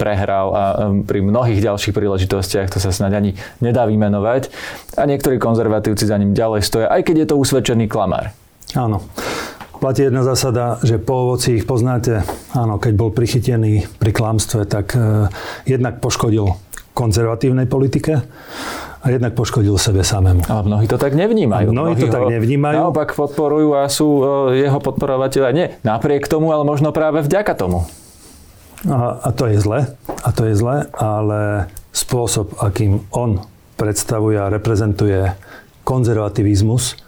prehral 0.00 0.48
a 0.56 0.64
e, 0.64 0.74
pri 1.04 1.20
mnohých 1.20 1.60
ďalších 1.60 1.92
príležitostiach 1.92 2.72
to 2.72 2.80
sa 2.80 2.88
snáď 2.88 3.20
ani 3.20 3.30
nedá 3.60 3.84
vymenovať. 3.84 4.48
A 4.96 5.04
niektorí 5.04 5.36
konzervatívci 5.36 6.08
za 6.08 6.16
ním 6.16 6.32
ďalej 6.32 6.64
stoja, 6.64 6.88
aj 6.88 7.04
keď 7.04 7.16
je 7.22 7.26
to 7.28 7.36
usvedčený 7.36 7.84
klamár. 7.84 8.32
Áno. 8.72 9.04
Platí 9.80 10.04
jedna 10.04 10.20
zásada, 10.20 10.76
že 10.84 11.00
po 11.00 11.24
ovoci 11.24 11.56
ich 11.56 11.64
poznáte. 11.64 12.20
Áno, 12.52 12.76
keď 12.76 12.92
bol 13.00 13.16
prichytený 13.16 13.88
pri 13.96 14.12
klamstve, 14.12 14.68
tak 14.68 14.92
e, 14.92 15.32
jednak 15.64 16.04
poškodil 16.04 16.52
konzervatívnej 16.92 17.64
politike 17.64 18.20
a 19.00 19.06
jednak 19.08 19.32
poškodil 19.32 19.80
sebe 19.80 20.04
samému. 20.04 20.44
Ale 20.52 20.68
mnohí 20.68 20.84
to 20.84 21.00
tak 21.00 21.16
nevnímajú. 21.16 21.72
Mnohí, 21.72 21.96
mnohí 21.96 22.02
to 22.04 22.12
tak 22.12 22.28
nevnímajú. 22.28 22.76
Naopak 22.76 23.16
podporujú 23.16 23.80
a 23.80 23.88
sú 23.88 24.20
e, 24.52 24.68
jeho 24.68 24.76
podporovateľe 24.84 25.48
nie 25.56 25.72
napriek 25.80 26.28
tomu, 26.28 26.52
ale 26.52 26.68
možno 26.68 26.92
práve 26.92 27.24
vďaka 27.24 27.56
tomu. 27.56 27.88
A, 28.84 29.16
a 29.16 29.28
to 29.32 29.48
je 29.48 29.64
zle. 29.64 29.96
A 30.20 30.28
to 30.28 30.44
je 30.44 30.60
zle, 30.60 30.92
ale 30.92 31.72
spôsob, 31.96 32.52
akým 32.60 33.00
on 33.16 33.40
predstavuje 33.80 34.36
a 34.36 34.52
reprezentuje 34.52 35.32
konzervativizmus, 35.88 37.00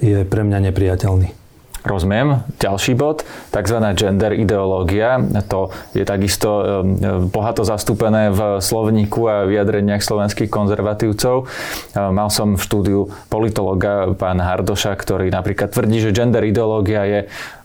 je 0.00 0.24
pre 0.24 0.40
mňa 0.40 0.72
nepriateľný. 0.72 1.37
Rozumiem. 1.86 2.42
Ďalší 2.58 2.98
bod, 2.98 3.22
tzv. 3.54 3.78
gender 3.94 4.34
ideológia. 4.34 5.22
To 5.46 5.70
je 5.94 6.02
takisto 6.02 6.82
bohato 7.30 7.62
zastúpené 7.62 8.34
v 8.34 8.58
slovníku 8.58 9.30
a 9.30 9.46
vyjadreniach 9.46 10.02
slovenských 10.02 10.50
konzervatívcov. 10.50 11.46
Mal 11.94 12.28
som 12.34 12.58
v 12.58 12.62
štúdiu 12.62 13.00
politologa 13.30 14.10
pán 14.18 14.42
Hardoša, 14.42 14.98
ktorý 14.98 15.30
napríklad 15.30 15.70
tvrdí, 15.70 16.02
že 16.02 16.14
gender 16.14 16.42
ideológia 16.44 17.06
je 17.06 17.20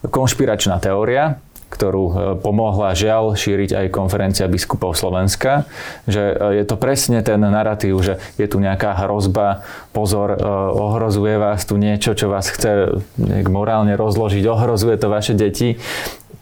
konšpiračná 0.05 0.77
teória, 0.77 1.41
ktorú 1.73 2.03
e, 2.05 2.13
pomohla 2.37 2.93
žiaľ 2.93 3.33
šíriť 3.33 3.73
aj 3.73 3.85
konferencia 3.89 4.45
biskupov 4.45 4.93
Slovenska, 4.93 5.65
že 6.05 6.21
e, 6.21 6.61
je 6.61 6.63
to 6.69 6.77
presne 6.77 7.25
ten 7.25 7.41
narratív, 7.41 7.97
že 8.05 8.21
je 8.37 8.45
tu 8.45 8.61
nejaká 8.61 8.93
hrozba, 9.01 9.65
pozor, 9.89 10.37
e, 10.37 10.45
ohrozuje 10.77 11.41
vás 11.41 11.65
tu 11.65 11.81
niečo, 11.81 12.13
čo 12.13 12.29
vás 12.29 12.45
chce 12.53 13.01
morálne 13.49 13.97
rozložiť, 13.97 14.45
ohrozuje 14.45 15.01
to 15.01 15.09
vaše 15.09 15.33
deti. 15.33 15.81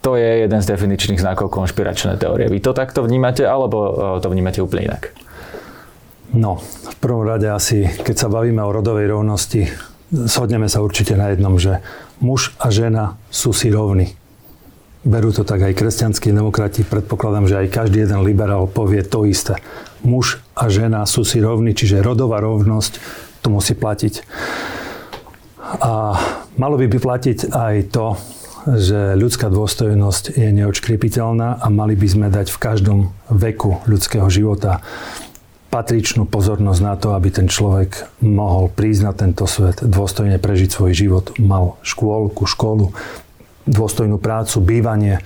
To 0.03 0.19
je 0.19 0.43
jeden 0.43 0.59
z 0.59 0.69
definičných 0.75 1.21
znakov 1.21 1.53
konšpiračnej 1.53 2.17
teórie. 2.17 2.49
Vy 2.49 2.59
to 2.59 2.73
takto 2.73 3.05
vnímate, 3.05 3.45
alebo 3.45 3.77
to 4.17 4.33
vnímate 4.33 4.57
úplne 4.57 4.89
inak? 4.89 5.13
No, 6.33 6.57
v 6.63 6.95
prvom 6.97 7.21
rade 7.21 7.45
asi, 7.45 7.85
keď 7.85 8.15
sa 8.17 8.27
bavíme 8.33 8.65
o 8.65 8.73
rodovej 8.73 9.13
rovnosti, 9.13 9.69
shodneme 10.09 10.65
sa 10.65 10.81
určite 10.81 11.13
na 11.13 11.29
jednom, 11.29 11.61
že 11.61 11.85
muž 12.17 12.57
a 12.57 12.73
žena 12.73 13.21
sú 13.29 13.53
si 13.53 13.69
rovní. 13.69 14.17
Berú 15.01 15.33
to 15.33 15.41
tak 15.41 15.65
aj 15.65 15.73
kresťanskí 15.73 16.29
demokrati. 16.29 16.85
Predpokladám, 16.85 17.49
že 17.49 17.57
aj 17.65 17.73
každý 17.73 18.05
jeden 18.05 18.21
liberál 18.21 18.69
povie 18.69 19.01
to 19.01 19.25
isté. 19.25 19.57
Muž 20.05 20.45
a 20.53 20.69
žena 20.69 21.09
sú 21.09 21.25
si 21.25 21.41
rovní, 21.41 21.73
čiže 21.73 22.05
rodová 22.05 22.37
rovnosť 22.37 23.01
tu 23.41 23.49
musí 23.49 23.73
platiť. 23.73 24.21
A 25.81 26.21
malo 26.61 26.77
by 26.77 26.85
by 26.85 26.99
platiť 27.01 27.49
aj 27.49 27.75
to, 27.89 28.13
že 28.69 29.17
ľudská 29.17 29.49
dôstojnosť 29.49 30.37
je 30.37 30.49
neočkripiteľná 30.53 31.57
a 31.57 31.67
mali 31.73 31.97
by 31.97 32.07
sme 32.07 32.27
dať 32.29 32.53
v 32.53 32.61
každom 32.61 32.99
veku 33.33 33.81
ľudského 33.89 34.29
života 34.29 34.85
patričnú 35.73 36.27
pozornosť 36.27 36.81
na 36.83 36.93
to, 36.99 37.15
aby 37.15 37.31
ten 37.31 37.47
človek 37.47 38.21
mohol 38.21 38.67
prísť 38.69 39.01
na 39.01 39.13
tento 39.15 39.47
svet, 39.47 39.81
dôstojne 39.81 40.37
prežiť 40.37 40.69
svoj 40.69 40.91
život, 40.93 41.25
mal 41.39 41.79
škôlku, 41.81 42.43
školu, 42.43 42.91
dôstojnú 43.65 44.17
prácu, 44.17 44.61
bývanie. 44.61 45.21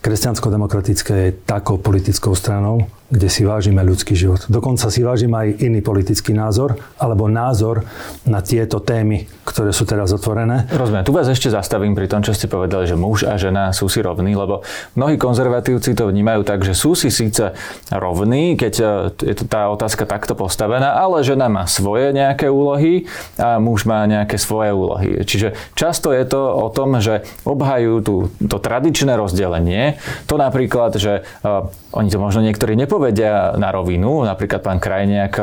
Kresťansko-demokratické 0.00 1.14
je 1.28 1.36
takou 1.44 1.76
politickou 1.76 2.32
stranou, 2.32 2.88
kde 3.10 3.26
si 3.26 3.42
vážime 3.42 3.82
ľudský 3.82 4.14
život. 4.14 4.46
Dokonca 4.46 4.86
si 4.86 5.02
vážime 5.02 5.34
aj 5.34 5.48
iný 5.66 5.82
politický 5.82 6.30
názor, 6.30 6.78
alebo 6.94 7.26
názor 7.26 7.82
na 8.22 8.38
tieto 8.38 8.78
témy, 8.78 9.26
ktoré 9.42 9.74
sú 9.74 9.82
teraz 9.82 10.14
otvorené. 10.14 10.70
Rozumiem. 10.70 11.02
Tu 11.02 11.10
vás 11.10 11.26
ešte 11.26 11.50
zastavím 11.50 11.98
pri 11.98 12.06
tom, 12.06 12.22
čo 12.22 12.30
ste 12.30 12.46
povedali, 12.46 12.86
že 12.86 12.94
muž 12.94 13.26
a 13.26 13.34
žena 13.34 13.74
sú 13.74 13.90
si 13.90 13.98
rovní, 13.98 14.38
lebo 14.38 14.62
mnohí 14.94 15.18
konzervatívci 15.18 15.98
to 15.98 16.06
vnímajú 16.06 16.46
tak, 16.46 16.62
že 16.62 16.78
sú 16.78 16.94
si 16.94 17.10
síce 17.10 17.50
rovní, 17.90 18.54
keď 18.54 18.74
e, 18.78 18.84
je 19.26 19.34
tá 19.50 19.66
otázka 19.74 20.06
takto 20.06 20.38
postavená, 20.38 20.94
ale 20.94 21.26
žena 21.26 21.50
má 21.50 21.66
svoje 21.66 22.14
nejaké 22.14 22.46
úlohy 22.46 23.10
a 23.42 23.58
muž 23.58 23.90
má 23.90 24.06
nejaké 24.06 24.38
svoje 24.38 24.70
úlohy. 24.70 25.26
Čiže 25.26 25.58
často 25.74 26.14
je 26.14 26.22
to 26.30 26.38
o 26.38 26.70
tom, 26.70 27.02
že 27.02 27.26
obhajujú 27.42 27.96
tú, 28.06 28.14
to 28.46 28.62
tradičné 28.62 29.18
rozdelenie, 29.18 29.89
To 30.28 30.34
napríklad, 30.36 30.94
že 30.98 31.26
oni 31.90 32.08
to 32.10 32.18
možno 32.20 32.44
niektorí 32.44 32.78
nepovedia 32.78 33.54
na 33.58 33.74
rovinu. 33.74 34.22
Napríklad 34.22 34.62
pán 34.62 34.78
Krajniak 34.78 35.38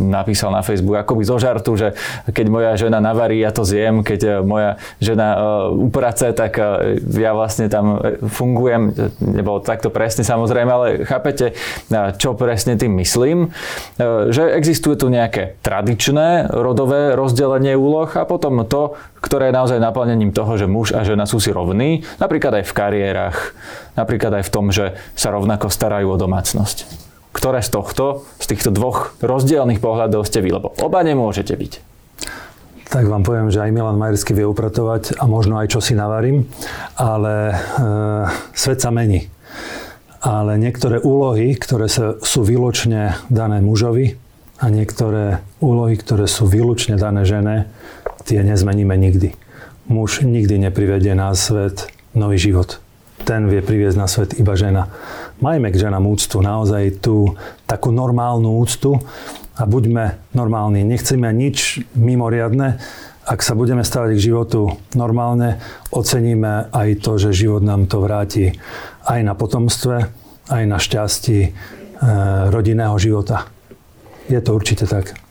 napísal 0.00 0.50
na 0.50 0.64
Facebook 0.64 0.98
akoby 0.98 1.22
zo 1.26 1.36
žartu, 1.38 1.76
že 1.78 1.88
keď 2.30 2.46
moja 2.50 2.72
žena 2.74 2.98
navarí, 2.98 3.38
ja 3.42 3.54
to 3.54 3.62
zjem, 3.62 4.02
keď 4.02 4.42
moja 4.42 4.80
žena 4.98 5.38
uprace, 5.70 6.34
tak 6.34 6.58
ja 6.98 7.30
vlastne 7.36 7.70
tam 7.70 8.00
fungujem. 8.26 8.94
Nebolo 9.22 9.62
takto 9.62 9.90
presne 9.90 10.26
samozrejme, 10.26 10.70
ale 10.70 10.86
chápete, 11.06 11.54
čo 12.18 12.34
presne 12.34 12.74
tým 12.74 12.94
myslím. 12.98 13.54
Že 14.30 14.54
existuje 14.56 14.98
tu 14.98 15.10
nejaké 15.10 15.58
tradičné 15.62 16.50
rodové 16.50 17.14
rozdelenie 17.14 17.74
úloh 17.78 18.10
a 18.14 18.24
potom 18.26 18.62
to, 18.66 18.96
ktoré 19.22 19.48
je 19.50 19.56
naozaj 19.56 19.78
naplnením 19.80 20.36
toho, 20.36 20.60
že 20.60 20.68
muž 20.68 20.92
a 20.92 21.00
žena 21.00 21.24
sú 21.24 21.40
si 21.40 21.48
rovní, 21.48 22.04
napríklad 22.20 22.60
aj 22.60 22.64
v 22.68 22.76
kariérach, 22.76 23.36
napríklad 23.94 24.42
aj 24.42 24.44
v 24.46 24.52
tom, 24.52 24.70
že 24.70 24.98
sa 25.14 25.34
rovnako 25.34 25.70
starajú 25.70 26.14
o 26.14 26.20
domácnosť. 26.20 26.86
Ktoré 27.34 27.66
z 27.66 27.74
tohto, 27.74 28.22
z 28.38 28.46
týchto 28.54 28.70
dvoch 28.70 29.18
rozdielných 29.18 29.82
pohľadov 29.82 30.22
ste 30.22 30.38
vy? 30.38 30.54
Lebo 30.54 30.70
oba 30.78 31.02
nemôžete 31.02 31.54
byť. 31.58 31.72
Tak 32.94 33.10
vám 33.10 33.26
poviem, 33.26 33.50
že 33.50 33.58
aj 33.58 33.74
Milan 33.74 33.98
Majersky 33.98 34.38
vie 34.38 34.46
upratovať 34.46 35.18
a 35.18 35.26
možno 35.26 35.58
aj 35.58 35.66
čo 35.74 35.82
si 35.82 35.98
navarím, 35.98 36.46
ale 36.94 37.50
e, 37.50 37.54
svet 38.54 38.78
sa 38.78 38.94
mení. 38.94 39.26
Ale 40.22 40.54
niektoré 40.62 41.02
úlohy, 41.02 41.58
ktoré 41.58 41.90
sú 42.22 42.40
výločne 42.46 43.18
dané 43.26 43.58
mužovi 43.58 44.14
a 44.62 44.70
niektoré 44.70 45.42
úlohy, 45.58 45.98
ktoré 45.98 46.30
sú 46.30 46.46
výlučne 46.46 46.94
dané 46.94 47.26
žene, 47.26 47.66
tie 48.22 48.46
nezmeníme 48.46 48.94
nikdy. 48.94 49.34
Muž 49.90 50.22
nikdy 50.22 50.62
neprivedie 50.62 51.18
na 51.18 51.34
svet 51.34 51.90
nový 52.14 52.38
život. 52.38 52.83
Ten 53.24 53.48
vie 53.48 53.64
priviesť 53.64 53.96
na 53.96 54.04
svet 54.04 54.36
iba 54.36 54.52
žena. 54.52 54.88
Majme 55.40 55.72
k 55.72 55.80
ženám 55.80 56.04
úctu, 56.04 56.44
naozaj 56.44 57.00
tú 57.00 57.32
takú 57.64 57.88
normálnu 57.88 58.60
úctu 58.60 59.00
a 59.56 59.64
buďme 59.64 60.36
normálni. 60.36 60.84
Nechceme 60.84 61.32
nič 61.32 61.80
mimoriadne. 61.96 62.76
Ak 63.24 63.40
sa 63.40 63.56
budeme 63.56 63.80
stavať 63.80 64.20
k 64.20 64.24
životu 64.28 64.76
normálne, 64.92 65.56
oceníme 65.88 66.68
aj 66.68 67.00
to, 67.00 67.16
že 67.16 67.48
život 67.48 67.64
nám 67.64 67.88
to 67.88 68.04
vráti 68.04 68.52
aj 69.08 69.20
na 69.24 69.32
potomstve, 69.32 69.96
aj 70.52 70.62
na 70.68 70.76
šťastí 70.76 71.38
e, 71.40 71.50
rodinného 72.52 72.92
života. 73.00 73.48
Je 74.28 74.36
to 74.44 74.52
určite 74.52 74.84
tak. 74.84 75.23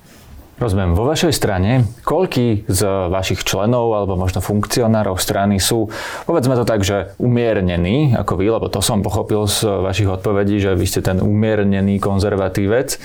Rozumiem. 0.53 0.93
Vo 0.93 1.09
vašej 1.09 1.33
strane, 1.33 1.81
koľký 2.05 2.69
z 2.69 2.81
vašich 3.09 3.41
členov 3.41 3.89
alebo 3.97 4.13
možno 4.13 4.37
funkcionárov 4.37 5.17
strany 5.17 5.57
sú, 5.57 5.89
povedzme 6.29 6.53
to 6.53 6.61
tak, 6.61 6.85
že 6.85 7.17
umiernení, 7.17 8.13
ako 8.13 8.37
vy, 8.37 8.53
lebo 8.53 8.69
to 8.69 8.77
som 8.77 9.01
pochopil 9.01 9.49
z 9.49 9.65
vašich 9.65 10.05
odpovedí, 10.05 10.61
že 10.61 10.77
vy 10.77 10.85
ste 10.85 11.01
ten 11.01 11.25
umiernený 11.25 11.97
konzervatívec, 11.97 13.01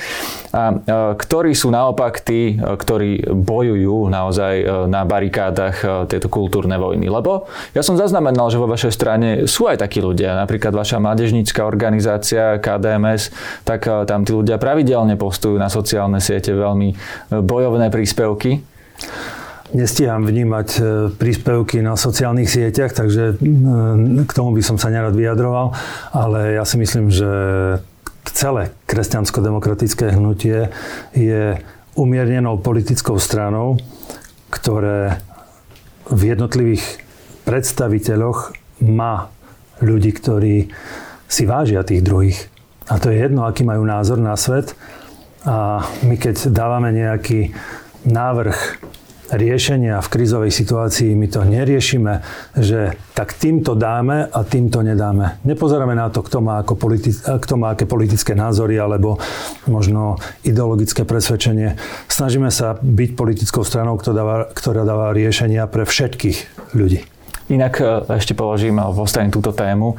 a 0.49 0.73
ktorí 1.15 1.53
sú 1.53 1.69
naopak 1.69 2.25
tí, 2.25 2.57
ktorí 2.57 3.29
bojujú 3.29 4.09
naozaj 4.09 4.55
e, 4.61 4.65
na 4.89 5.05
barikádach 5.05 5.77
e, 5.85 5.87
tieto 6.09 6.33
kultúrne 6.33 6.81
vojny. 6.81 7.13
Lebo 7.13 7.49
ja 7.77 7.85
som 7.85 8.01
zaznamenal, 8.01 8.49
že 8.49 8.57
vo 8.57 8.69
vašej 8.69 8.93
strane 8.93 9.29
sú 9.45 9.69
aj 9.69 9.85
takí 9.85 10.01
ľudia, 10.01 10.39
napríklad 10.41 10.73
vaša 10.73 11.05
mládežnícka 11.05 11.69
organizácia 11.69 12.57
KDMS, 12.57 13.29
tak 13.69 13.85
e, 13.85 14.09
tam 14.09 14.25
tí 14.25 14.33
ľudia 14.33 14.57
pravidelne 14.57 15.21
postujú 15.21 15.61
na 15.61 15.69
sociálne 15.69 16.21
siete 16.23 16.57
veľmi 16.57 16.97
bojovné 17.45 17.93
príspevky? 17.93 18.65
Nestíham 19.69 20.25
vnímať 20.25 20.69
e, 20.81 20.83
príspevky 21.13 21.85
na 21.85 21.93
sociálnych 21.93 22.49
sieťach, 22.49 22.97
takže 22.97 23.37
e, 23.37 24.25
k 24.25 24.33
tomu 24.33 24.57
by 24.57 24.65
som 24.65 24.81
sa 24.81 24.89
nerad 24.89 25.13
vyjadroval, 25.13 25.77
ale 26.17 26.57
ja 26.57 26.65
si 26.65 26.81
myslím, 26.81 27.13
že 27.13 27.29
celé 28.35 28.63
kresťansko-demokratické 28.89 30.15
hnutie 30.15 30.69
je 31.15 31.59
umiernenou 31.99 32.63
politickou 32.63 33.19
stranou, 33.19 33.79
ktoré 34.49 35.19
v 36.09 36.23
jednotlivých 36.33 37.05
predstaviteľoch 37.45 38.55
má 38.87 39.29
ľudí, 39.83 40.15
ktorí 40.15 40.71
si 41.29 41.43
vážia 41.45 41.85
tých 41.85 42.01
druhých. 42.01 42.39
A 42.89 42.97
to 42.97 43.13
je 43.13 43.21
jedno, 43.21 43.45
aký 43.45 43.67
majú 43.67 43.85
názor 43.85 44.17
na 44.17 44.39
svet, 44.39 44.73
a 45.47 45.87
my 46.03 46.19
keď 46.19 46.51
dávame 46.51 46.91
nejaký 46.91 47.55
návrh 48.09 48.59
riešenia 49.33 50.01
v 50.01 50.09
krizovej 50.09 50.53
situácii, 50.53 51.13
my 51.13 51.27
to 51.29 51.45
neriešime, 51.45 52.25
že 52.57 52.97
tak 53.13 53.37
týmto 53.37 53.77
dáme 53.77 54.29
a 54.29 54.41
týmto 54.45 54.81
nedáme. 54.81 55.41
Nepozeráme 55.45 55.93
na 55.93 56.09
to, 56.09 56.25
kto 56.25 56.41
má, 56.41 56.65
ako 56.65 56.75
politi- 56.81 57.17
kto 57.17 57.55
má 57.61 57.77
aké 57.77 57.85
politické 57.85 58.33
názory 58.33 58.81
alebo 58.81 59.21
možno 59.69 60.17
ideologické 60.45 61.05
presvedčenie. 61.05 61.77
Snažíme 62.09 62.49
sa 62.49 62.81
byť 62.81 63.11
politickou 63.15 63.63
stranou, 63.65 64.01
dáva, 64.01 64.49
ktorá 64.49 64.89
dáva 64.89 65.13
riešenia 65.13 65.69
pre 65.69 65.85
všetkých 65.85 66.73
ľudí. 66.73 67.05
Inak 67.49 67.81
e, 67.81 67.85
ešte 68.21 68.37
položím 68.37 68.81
alebo 68.81 69.05
postavím 69.05 69.33
túto 69.33 69.53
tému. 69.53 69.97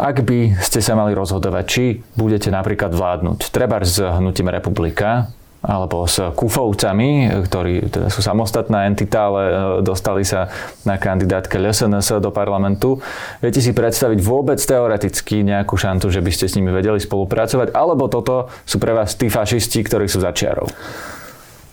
Ak 0.00 0.24
by 0.24 0.56
ste 0.64 0.80
sa 0.80 0.96
mali 0.96 1.12
rozhodovať, 1.12 1.64
či 1.68 1.84
budete 2.16 2.48
napríklad 2.48 2.88
vládnuť 2.96 3.52
treba 3.52 3.84
s 3.84 4.00
hnutím 4.00 4.48
republika, 4.48 5.28
alebo 5.60 6.08
s 6.08 6.16
Kufovcami, 6.32 7.28
ktorí 7.44 7.92
teda 7.92 8.08
sú 8.08 8.24
samostatná 8.24 8.88
entita, 8.88 9.28
ale 9.28 9.42
e, 9.44 9.52
dostali 9.84 10.24
sa 10.24 10.48
na 10.88 10.96
kandidátke 10.96 11.60
LSNS 11.60 12.24
do 12.24 12.32
parlamentu. 12.32 13.04
Viete 13.44 13.60
si 13.60 13.76
predstaviť 13.76 14.24
vôbec 14.24 14.56
teoreticky 14.56 15.44
nejakú 15.44 15.76
šancu, 15.76 16.08
že 16.08 16.24
by 16.24 16.30
ste 16.32 16.48
s 16.48 16.56
nimi 16.56 16.72
vedeli 16.72 16.96
spolupracovať? 16.96 17.76
Alebo 17.76 18.08
toto 18.08 18.48
sú 18.64 18.80
pre 18.80 18.96
vás 18.96 19.12
tí 19.20 19.28
fašisti, 19.28 19.84
ktorí 19.84 20.08
sú 20.08 20.24
začiarov? 20.24 20.72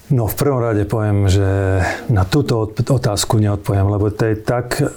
No 0.08 0.28
v 0.28 0.36
prvom 0.40 0.64
rade 0.64 0.88
poviem, 0.88 1.28
že 1.28 1.84
na 2.08 2.24
túto 2.24 2.72
otázku 2.72 3.40
neodpoviem, 3.44 3.88
lebo 3.92 4.08
to 4.12 4.32
je 4.32 4.36
tak 4.40 4.80
e, 4.80 4.88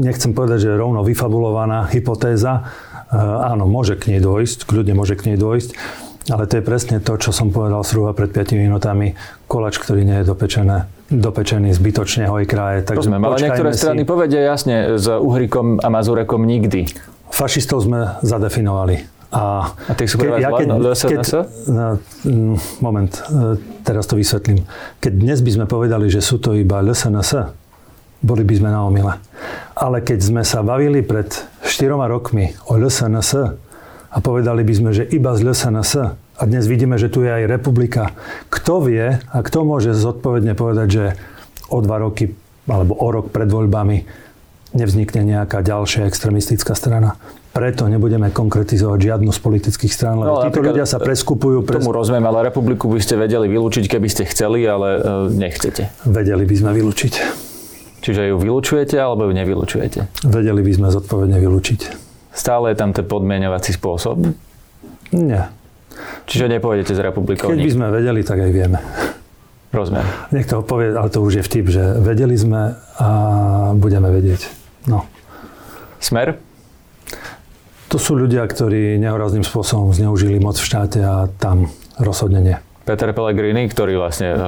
nechcem 0.00 0.32
povedať, 0.36 0.68
že 0.68 0.80
rovno 0.80 1.04
vyfabulovaná 1.04 1.88
hypotéza. 1.92 2.60
E, 2.60 3.16
áno, 3.20 3.64
môže 3.64 3.96
k 3.96 4.16
nej 4.16 4.20
dôjsť, 4.20 4.68
kľudne 4.68 4.96
môže 4.96 5.16
k 5.16 5.32
nej 5.32 5.36
dôjsť, 5.40 5.76
ale 6.26 6.50
to 6.50 6.58
je 6.58 6.64
presne 6.64 6.96
to, 6.98 7.14
čo 7.14 7.30
som 7.30 7.54
povedal 7.54 7.86
zhruba 7.86 8.10
pred 8.10 8.30
5 8.34 8.58
minútami. 8.58 9.14
Kolač, 9.46 9.78
ktorý 9.78 10.02
nie 10.02 10.18
je 10.22 10.24
dopečené, 10.26 10.90
dopečený 11.06 11.70
zbytočne 11.70 12.26
hoj 12.26 12.50
kraje. 12.50 12.82
Takže 12.82 13.06
Rozumiem, 13.06 13.22
ale 13.22 13.36
niektoré 13.38 13.70
si... 13.70 13.86
strany 13.86 14.02
povedia 14.02 14.42
jasne, 14.42 14.98
s 14.98 15.06
Uhrikom 15.06 15.78
a 15.78 15.86
Mazurekom 15.86 16.42
nikdy. 16.42 16.90
Fašistov 17.30 17.86
sme 17.86 18.18
zadefinovali. 18.26 19.06
A, 19.34 19.74
a 19.74 19.92
tých 19.98 20.14
sú 20.14 20.22
ja 20.22 20.54
keď, 20.54 21.02
keď, 21.10 21.24
Moment, 22.78 23.10
e, 23.10 23.58
teraz 23.82 24.06
to 24.06 24.14
vysvetlím. 24.14 24.62
Keď 25.02 25.12
dnes 25.12 25.38
by 25.42 25.50
sme 25.50 25.64
povedali, 25.66 26.06
že 26.06 26.22
sú 26.22 26.38
to 26.38 26.54
iba 26.54 26.78
LSNS, 26.78 27.50
boli 28.22 28.42
by 28.46 28.54
sme 28.54 28.70
na 28.70 28.86
omile. 28.86 29.18
Ale 29.76 30.00
keď 30.00 30.18
sme 30.22 30.42
sa 30.46 30.62
bavili 30.62 31.02
pred 31.02 31.26
4 31.66 31.90
rokmi 32.06 32.54
o 32.70 32.78
LSNS 32.78 33.65
a 34.16 34.18
povedali 34.24 34.64
by 34.64 34.74
sme, 34.74 34.90
že 34.96 35.04
iba 35.04 35.36
z 35.36 35.44
LSNS 35.44 35.92
a 36.40 36.42
dnes 36.48 36.64
vidíme, 36.64 36.96
že 36.96 37.12
tu 37.12 37.20
je 37.20 37.28
aj 37.28 37.44
republika, 37.44 38.16
kto 38.48 38.88
vie 38.88 39.20
a 39.20 39.38
kto 39.44 39.68
môže 39.68 39.92
zodpovedne 39.92 40.56
povedať, 40.56 40.88
že 40.88 41.04
o 41.68 41.84
dva 41.84 42.00
roky 42.00 42.32
alebo 42.64 42.96
o 42.96 43.08
rok 43.12 43.28
pred 43.28 43.46
voľbami 43.46 44.08
nevznikne 44.72 45.36
nejaká 45.36 45.60
ďalšia 45.60 46.08
extremistická 46.08 46.72
strana. 46.72 47.20
Preto 47.52 47.88
nebudeme 47.88 48.28
konkretizovať 48.28 48.98
žiadnu 49.00 49.30
z 49.32 49.40
politických 49.40 49.92
strán, 49.92 50.20
lebo 50.20 50.40
no, 50.40 50.44
títo 50.44 50.60
ľudia 50.60 50.84
sa 50.84 51.00
preskupujú. 51.00 51.64
Pres... 51.64 51.80
Tomu 51.80 51.92
rozumiem, 51.92 52.24
ale 52.28 52.52
republiku 52.52 52.88
by 52.92 53.00
ste 53.00 53.16
vedeli 53.16 53.48
vylúčiť, 53.48 53.88
keby 53.88 54.08
ste 54.12 54.28
chceli, 54.28 54.64
ale 54.68 55.00
e, 55.00 55.00
nechcete. 55.32 55.88
Vedeli 56.04 56.44
by 56.44 56.56
sme 56.56 56.70
vylúčiť. 56.76 57.14
Čiže 58.04 58.28
ju 58.28 58.36
vylučujete 58.36 59.00
alebo 59.00 59.24
ju 59.24 59.32
nevylučujete? 59.32 60.28
Vedeli 60.28 60.60
by 60.60 60.72
sme 60.76 60.88
zodpovedne 60.92 61.40
vylúčiť. 61.40 62.05
Stále 62.36 62.72
je 62.72 62.76
tam 62.76 62.92
ten 62.92 63.08
podmienovací 63.08 63.72
spôsob? 63.72 64.28
Nie. 65.16 65.48
Čiže 66.28 66.52
nepôjdete 66.52 66.92
z 66.92 67.00
republikou? 67.00 67.48
Keď 67.48 67.64
by 67.64 67.72
sme 67.72 67.86
vedeli, 67.88 68.20
tak 68.20 68.44
aj 68.44 68.50
vieme. 68.52 68.78
Rozumiem. 69.72 70.04
Niekto 70.36 70.60
povie, 70.60 70.92
ale 70.92 71.08
to 71.08 71.24
už 71.24 71.40
je 71.40 71.42
vtip, 71.42 71.66
že 71.72 71.96
vedeli 72.04 72.36
sme 72.36 72.76
a 73.00 73.08
budeme 73.72 74.12
vedieť. 74.12 74.52
No. 74.84 75.08
Smer? 75.96 76.36
To 77.88 77.96
sú 77.96 78.18
ľudia, 78.18 78.44
ktorí 78.44 79.00
nehorazným 79.00 79.46
spôsobom 79.46 79.94
zneužili 79.96 80.36
moc 80.42 80.58
v 80.58 80.68
štáte 80.68 81.00
a 81.00 81.30
tam 81.40 81.72
rozhodne 81.96 82.40
nie. 82.42 82.56
Peter 82.86 83.10
Pellegrini, 83.10 83.66
ktorý 83.66 83.98
vlastne 83.98 84.30
e, 84.30 84.38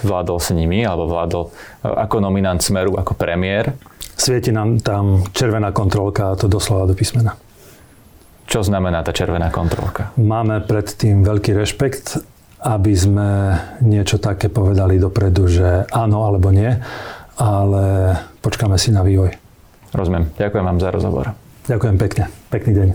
vládol 0.00 0.40
s 0.40 0.48
nimi, 0.56 0.80
alebo 0.80 1.12
vládol 1.12 1.42
e, 1.44 1.50
ako 1.84 2.24
nominant 2.24 2.60
Smeru, 2.60 2.96
ako 2.96 3.12
premiér. 3.12 3.76
Svieti 4.16 4.48
nám 4.48 4.80
tam 4.80 5.28
červená 5.36 5.70
kontrolka, 5.76 6.32
a 6.32 6.38
to 6.40 6.48
doslova 6.48 6.88
do 6.88 6.96
písmena. 6.96 7.36
Čo 8.48 8.64
znamená 8.64 9.04
tá 9.04 9.12
červená 9.12 9.52
kontrolka? 9.52 10.16
Máme 10.16 10.64
pred 10.64 10.88
tým 10.88 11.20
veľký 11.20 11.52
rešpekt, 11.52 12.22
aby 12.64 12.96
sme 12.96 13.28
niečo 13.84 14.16
také 14.16 14.48
povedali 14.48 14.96
dopredu, 14.96 15.44
že 15.44 15.84
áno 15.92 16.24
alebo 16.24 16.48
nie, 16.48 16.72
ale 17.36 18.16
počkáme 18.40 18.80
si 18.80 18.94
na 18.94 19.04
vývoj. 19.04 19.36
Rozumiem. 19.92 20.32
Ďakujem 20.40 20.64
vám 20.64 20.78
za 20.80 20.88
rozhovor. 20.88 21.26
Ďakujem 21.68 21.96
pekne. 22.00 22.24
Pekný 22.48 22.72
deň. 22.72 22.88